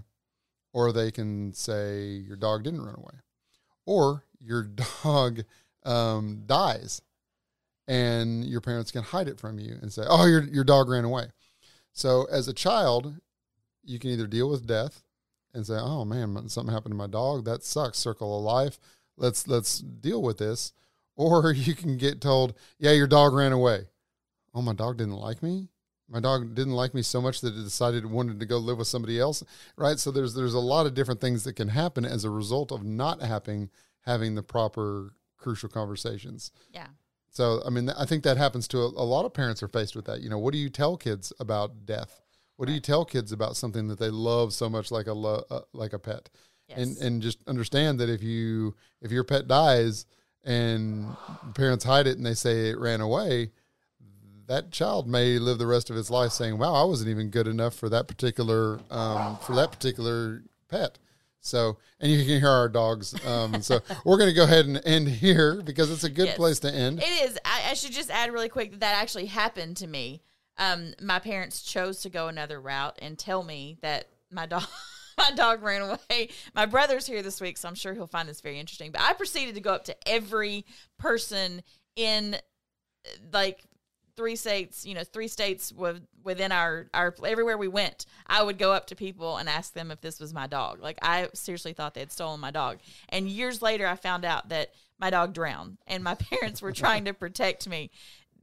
or 0.71 0.91
they 0.91 1.09
can 1.09 1.53
say, 1.53 2.09
"Your 2.17 2.35
dog 2.35 2.63
didn't 2.63 2.85
run 2.85 2.95
away," 2.95 3.15
or 3.87 4.25
your 4.39 4.63
dog 5.03 5.43
um, 5.83 6.43
dies, 6.45 7.01
and 7.87 8.45
your 8.45 8.61
parents 8.61 8.91
can 8.91 9.01
hide 9.01 9.27
it 9.27 9.39
from 9.39 9.57
you 9.57 9.79
and 9.81 9.91
say, 9.91 10.03
"Oh, 10.07 10.25
your 10.25 10.43
your 10.43 10.63
dog 10.63 10.87
ran 10.87 11.05
away." 11.05 11.31
So, 11.93 12.25
as 12.25 12.47
a 12.47 12.53
child, 12.53 13.15
you 13.83 13.97
can 13.97 14.11
either 14.11 14.27
deal 14.27 14.49
with 14.49 14.67
death 14.67 15.03
and 15.53 15.65
say, 15.65 15.77
"Oh 15.77 16.05
man, 16.05 16.49
something 16.49 16.73
happened 16.73 16.93
to 16.93 16.97
my 16.97 17.07
dog. 17.07 17.45
That 17.45 17.63
sucks. 17.63 17.97
Circle 17.97 18.37
of 18.37 18.43
life. 18.43 18.79
Let's 19.17 19.47
let's 19.47 19.79
deal 19.79 20.21
with 20.21 20.37
this." 20.37 20.73
Or 21.17 21.51
you 21.51 21.75
can 21.75 21.97
get 21.97 22.21
told, 22.21 22.55
"Yeah, 22.79 22.91
your 22.91 23.05
dog 23.05 23.33
ran 23.33 23.51
away." 23.51 23.89
Oh, 24.55 24.61
my 24.61 24.73
dog 24.73 24.97
didn't 24.97 25.17
like 25.17 25.43
me. 25.43 25.67
My 26.11 26.19
dog 26.19 26.55
didn't 26.55 26.73
like 26.73 26.93
me 26.93 27.01
so 27.01 27.21
much 27.21 27.41
that 27.41 27.55
it 27.55 27.63
decided 27.63 28.03
it 28.03 28.09
wanted 28.09 28.39
to 28.39 28.45
go 28.45 28.57
live 28.57 28.77
with 28.77 28.87
somebody 28.87 29.19
else, 29.19 29.43
right? 29.77 29.97
So 29.97 30.09
there's 30.09 30.33
there's 30.33 30.53
a 30.53 30.59
lot 30.59 30.85
of 30.85 30.93
different 30.93 31.21
things 31.21 31.43
that 31.43 31.53
can 31.53 31.69
happen 31.69 32.05
as 32.05 32.25
a 32.25 32.29
result 32.29 32.71
of 32.71 32.83
not 32.83 33.21
having 33.21 33.69
having 34.01 34.35
the 34.35 34.43
proper 34.43 35.13
crucial 35.37 35.69
conversations. 35.69 36.51
Yeah. 36.73 36.87
So 37.29 37.61
I 37.65 37.69
mean, 37.69 37.89
I 37.89 38.05
think 38.05 38.23
that 38.23 38.37
happens 38.37 38.67
to 38.69 38.79
a, 38.79 38.87
a 38.87 39.05
lot 39.05 39.25
of 39.25 39.33
parents 39.33 39.63
are 39.63 39.69
faced 39.69 39.95
with 39.95 40.05
that. 40.05 40.21
You 40.21 40.29
know, 40.29 40.39
what 40.39 40.51
do 40.51 40.57
you 40.57 40.69
tell 40.69 40.97
kids 40.97 41.31
about 41.39 41.85
death? 41.85 42.20
What 42.61 42.67
do 42.67 42.73
you 42.73 42.79
tell 42.79 43.05
kids 43.05 43.31
about 43.31 43.57
something 43.57 43.87
that 43.87 43.97
they 43.97 44.11
love 44.11 44.53
so 44.53 44.69
much, 44.69 44.91
like 44.91 45.07
a 45.07 45.13
lo- 45.13 45.43
uh, 45.49 45.61
like 45.73 45.93
a 45.93 45.97
pet? 45.97 46.29
Yes. 46.67 46.77
And 46.77 46.97
and 46.97 47.19
just 47.23 47.39
understand 47.47 47.99
that 47.99 48.07
if 48.07 48.21
you 48.21 48.75
if 49.01 49.11
your 49.11 49.23
pet 49.23 49.47
dies 49.47 50.05
and 50.43 51.07
parents 51.55 51.83
hide 51.83 52.05
it 52.05 52.17
and 52.17 52.23
they 52.23 52.35
say 52.35 52.69
it 52.69 52.77
ran 52.77 53.01
away, 53.01 53.49
that 54.45 54.69
child 54.69 55.07
may 55.07 55.39
live 55.39 55.57
the 55.57 55.65
rest 55.65 55.89
of 55.89 55.95
his 55.95 56.11
life 56.11 56.33
saying, 56.33 56.59
"Wow, 56.59 56.75
I 56.75 56.83
wasn't 56.83 57.09
even 57.09 57.31
good 57.31 57.47
enough 57.47 57.73
for 57.73 57.89
that 57.89 58.07
particular 58.07 58.79
um, 58.91 59.37
for 59.37 59.55
that 59.55 59.71
particular 59.71 60.43
pet." 60.69 60.99
So, 61.39 61.79
and 61.99 62.11
you 62.11 62.19
can 62.19 62.39
hear 62.41 62.47
our 62.47 62.69
dogs. 62.69 63.15
Um, 63.25 63.63
so, 63.63 63.79
we're 64.05 64.19
going 64.19 64.29
to 64.29 64.35
go 64.35 64.43
ahead 64.43 64.67
and 64.67 64.79
end 64.85 65.07
here 65.07 65.63
because 65.63 65.89
it's 65.89 66.03
a 66.03 66.11
good 66.11 66.27
Yes. 66.27 66.37
place 66.37 66.59
to 66.59 66.71
end. 66.71 66.99
It 66.99 67.23
is. 67.23 67.39
I, 67.43 67.71
I 67.71 67.73
should 67.73 67.91
just 67.91 68.11
add 68.11 68.31
really 68.31 68.49
quick 68.49 68.69
that 68.73 68.81
that 68.81 69.01
actually 69.01 69.25
happened 69.25 69.77
to 69.77 69.87
me. 69.87 70.21
Um, 70.57 70.93
my 71.01 71.19
parents 71.19 71.61
chose 71.61 72.01
to 72.01 72.09
go 72.09 72.27
another 72.27 72.59
route 72.59 72.97
and 73.01 73.17
tell 73.17 73.43
me 73.43 73.77
that 73.81 74.07
my 74.29 74.45
dog. 74.45 74.63
My 75.17 75.31
dog 75.35 75.61
ran 75.61 75.81
away. 75.81 76.29
My 76.55 76.65
brother's 76.65 77.05
here 77.05 77.21
this 77.21 77.39
week, 77.41 77.57
so 77.57 77.67
I'm 77.67 77.75
sure 77.75 77.93
he'll 77.93 78.07
find 78.07 78.27
this 78.27 78.41
very 78.41 78.57
interesting. 78.57 78.91
But 78.91 79.01
I 79.01 79.13
proceeded 79.13 79.53
to 79.53 79.61
go 79.61 79.71
up 79.71 79.83
to 79.83 80.07
every 80.07 80.65
person 80.97 81.61
in 81.95 82.37
like 83.31 83.63
three 84.15 84.35
states, 84.35 84.85
you 84.85 84.93
know, 84.93 85.03
three 85.03 85.27
states 85.27 85.71
with, 85.71 86.01
within 86.23 86.51
our, 86.51 86.87
our, 86.93 87.13
everywhere 87.25 87.57
we 87.57 87.67
went, 87.67 88.05
I 88.27 88.43
would 88.43 88.57
go 88.57 88.71
up 88.71 88.87
to 88.87 88.95
people 88.95 89.37
and 89.37 89.49
ask 89.49 89.73
them 89.73 89.91
if 89.91 90.01
this 90.01 90.19
was 90.19 90.33
my 90.33 90.47
dog. 90.47 90.81
Like, 90.81 90.99
I 91.01 91.29
seriously 91.33 91.73
thought 91.73 91.93
they 91.93 92.01
had 92.01 92.11
stolen 92.11 92.39
my 92.39 92.51
dog. 92.51 92.79
And 93.09 93.27
years 93.27 93.61
later, 93.61 93.87
I 93.87 93.95
found 93.95 94.25
out 94.25 94.49
that 94.49 94.73
my 94.99 95.09
dog 95.09 95.33
drowned 95.33 95.77
and 95.87 96.03
my 96.03 96.15
parents 96.31 96.61
were 96.61 96.71
trying 96.71 97.05
to 97.05 97.13
protect 97.13 97.67
me. 97.67 97.91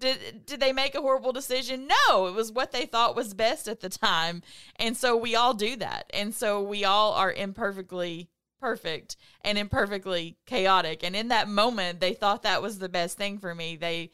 Did, 0.01 0.47
did 0.47 0.61
they 0.61 0.73
make 0.73 0.95
a 0.95 1.01
horrible 1.01 1.33
decision? 1.33 1.89
No, 1.89 2.27
it 2.27 2.35
was 2.35 2.53
what 2.53 2.73
they 2.73 2.87
thought 2.87 3.17
was 3.17 3.35
best 3.35 3.67
at 3.69 3.81
the 3.81 3.89
time. 3.89 4.43
And 4.77 4.97
so 4.97 5.17
we 5.17 5.35
all 5.35 5.55
do 5.55 5.77
that. 5.77 6.11
And 6.15 6.35
so 6.35 6.63
we 6.63 6.85
all 6.85 7.15
are 7.15 7.33
imperfectly 7.33 8.29
perfect 8.61 9.17
and 9.43 9.59
imperfectly 9.59 10.37
chaotic. 10.47 11.03
And 11.05 11.17
in 11.17 11.29
that 11.29 11.49
moment, 11.49 12.01
they 12.01 12.15
thought 12.15 12.43
that 12.45 12.63
was 12.63 12.79
the 12.79 12.89
best 12.89 13.17
thing 13.17 13.39
for 13.39 13.55
me. 13.55 13.77
They, 13.77 14.11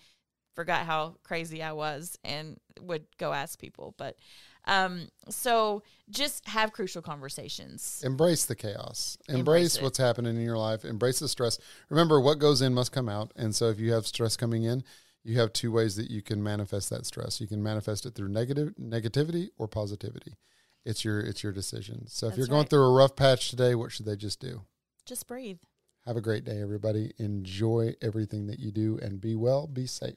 forgot 0.54 0.86
how 0.86 1.16
crazy 1.22 1.62
I 1.62 1.72
was 1.72 2.18
and 2.24 2.58
would 2.80 3.04
go 3.18 3.32
ask 3.32 3.58
people. 3.58 3.94
But 3.96 4.16
um, 4.66 5.08
so 5.28 5.82
just 6.08 6.48
have 6.48 6.72
crucial 6.72 7.02
conversations. 7.02 8.02
Embrace 8.04 8.46
the 8.46 8.54
chaos. 8.54 9.18
Embrace, 9.28 9.38
Embrace 9.38 9.82
what's 9.82 9.98
happening 9.98 10.36
in 10.36 10.42
your 10.42 10.56
life. 10.56 10.84
Embrace 10.84 11.18
the 11.18 11.28
stress. 11.28 11.58
Remember, 11.90 12.20
what 12.20 12.38
goes 12.38 12.62
in 12.62 12.72
must 12.72 12.92
come 12.92 13.08
out. 13.08 13.32
And 13.36 13.54
so, 13.54 13.68
if 13.68 13.78
you 13.78 13.92
have 13.92 14.06
stress 14.06 14.36
coming 14.36 14.62
in, 14.62 14.82
you 15.24 15.40
have 15.40 15.52
two 15.52 15.72
ways 15.72 15.96
that 15.96 16.10
you 16.10 16.22
can 16.22 16.42
manifest 16.42 16.90
that 16.90 17.06
stress. 17.06 17.40
You 17.40 17.46
can 17.46 17.62
manifest 17.62 18.06
it 18.06 18.14
through 18.14 18.28
negative 18.28 18.74
negativity 18.80 19.48
or 19.58 19.66
positivity. 19.66 20.34
It's 20.84 21.04
your 21.04 21.20
it's 21.20 21.42
your 21.42 21.52
decision. 21.52 22.06
So, 22.08 22.28
if 22.28 22.36
you're 22.36 22.46
going 22.46 22.60
right. 22.60 22.70
through 22.70 22.84
a 22.84 22.92
rough 22.92 23.16
patch 23.16 23.48
today, 23.48 23.74
what 23.74 23.90
should 23.90 24.06
they 24.06 24.16
just 24.16 24.38
do? 24.38 24.62
Just 25.06 25.26
breathe. 25.26 25.58
Have 26.04 26.18
a 26.18 26.20
great 26.20 26.44
day, 26.44 26.60
everybody. 26.60 27.12
Enjoy 27.18 27.94
everything 28.02 28.46
that 28.48 28.58
you 28.58 28.70
do 28.70 28.98
and 29.00 29.20
be 29.20 29.34
well, 29.34 29.66
be 29.66 29.86
safe. 29.86 30.16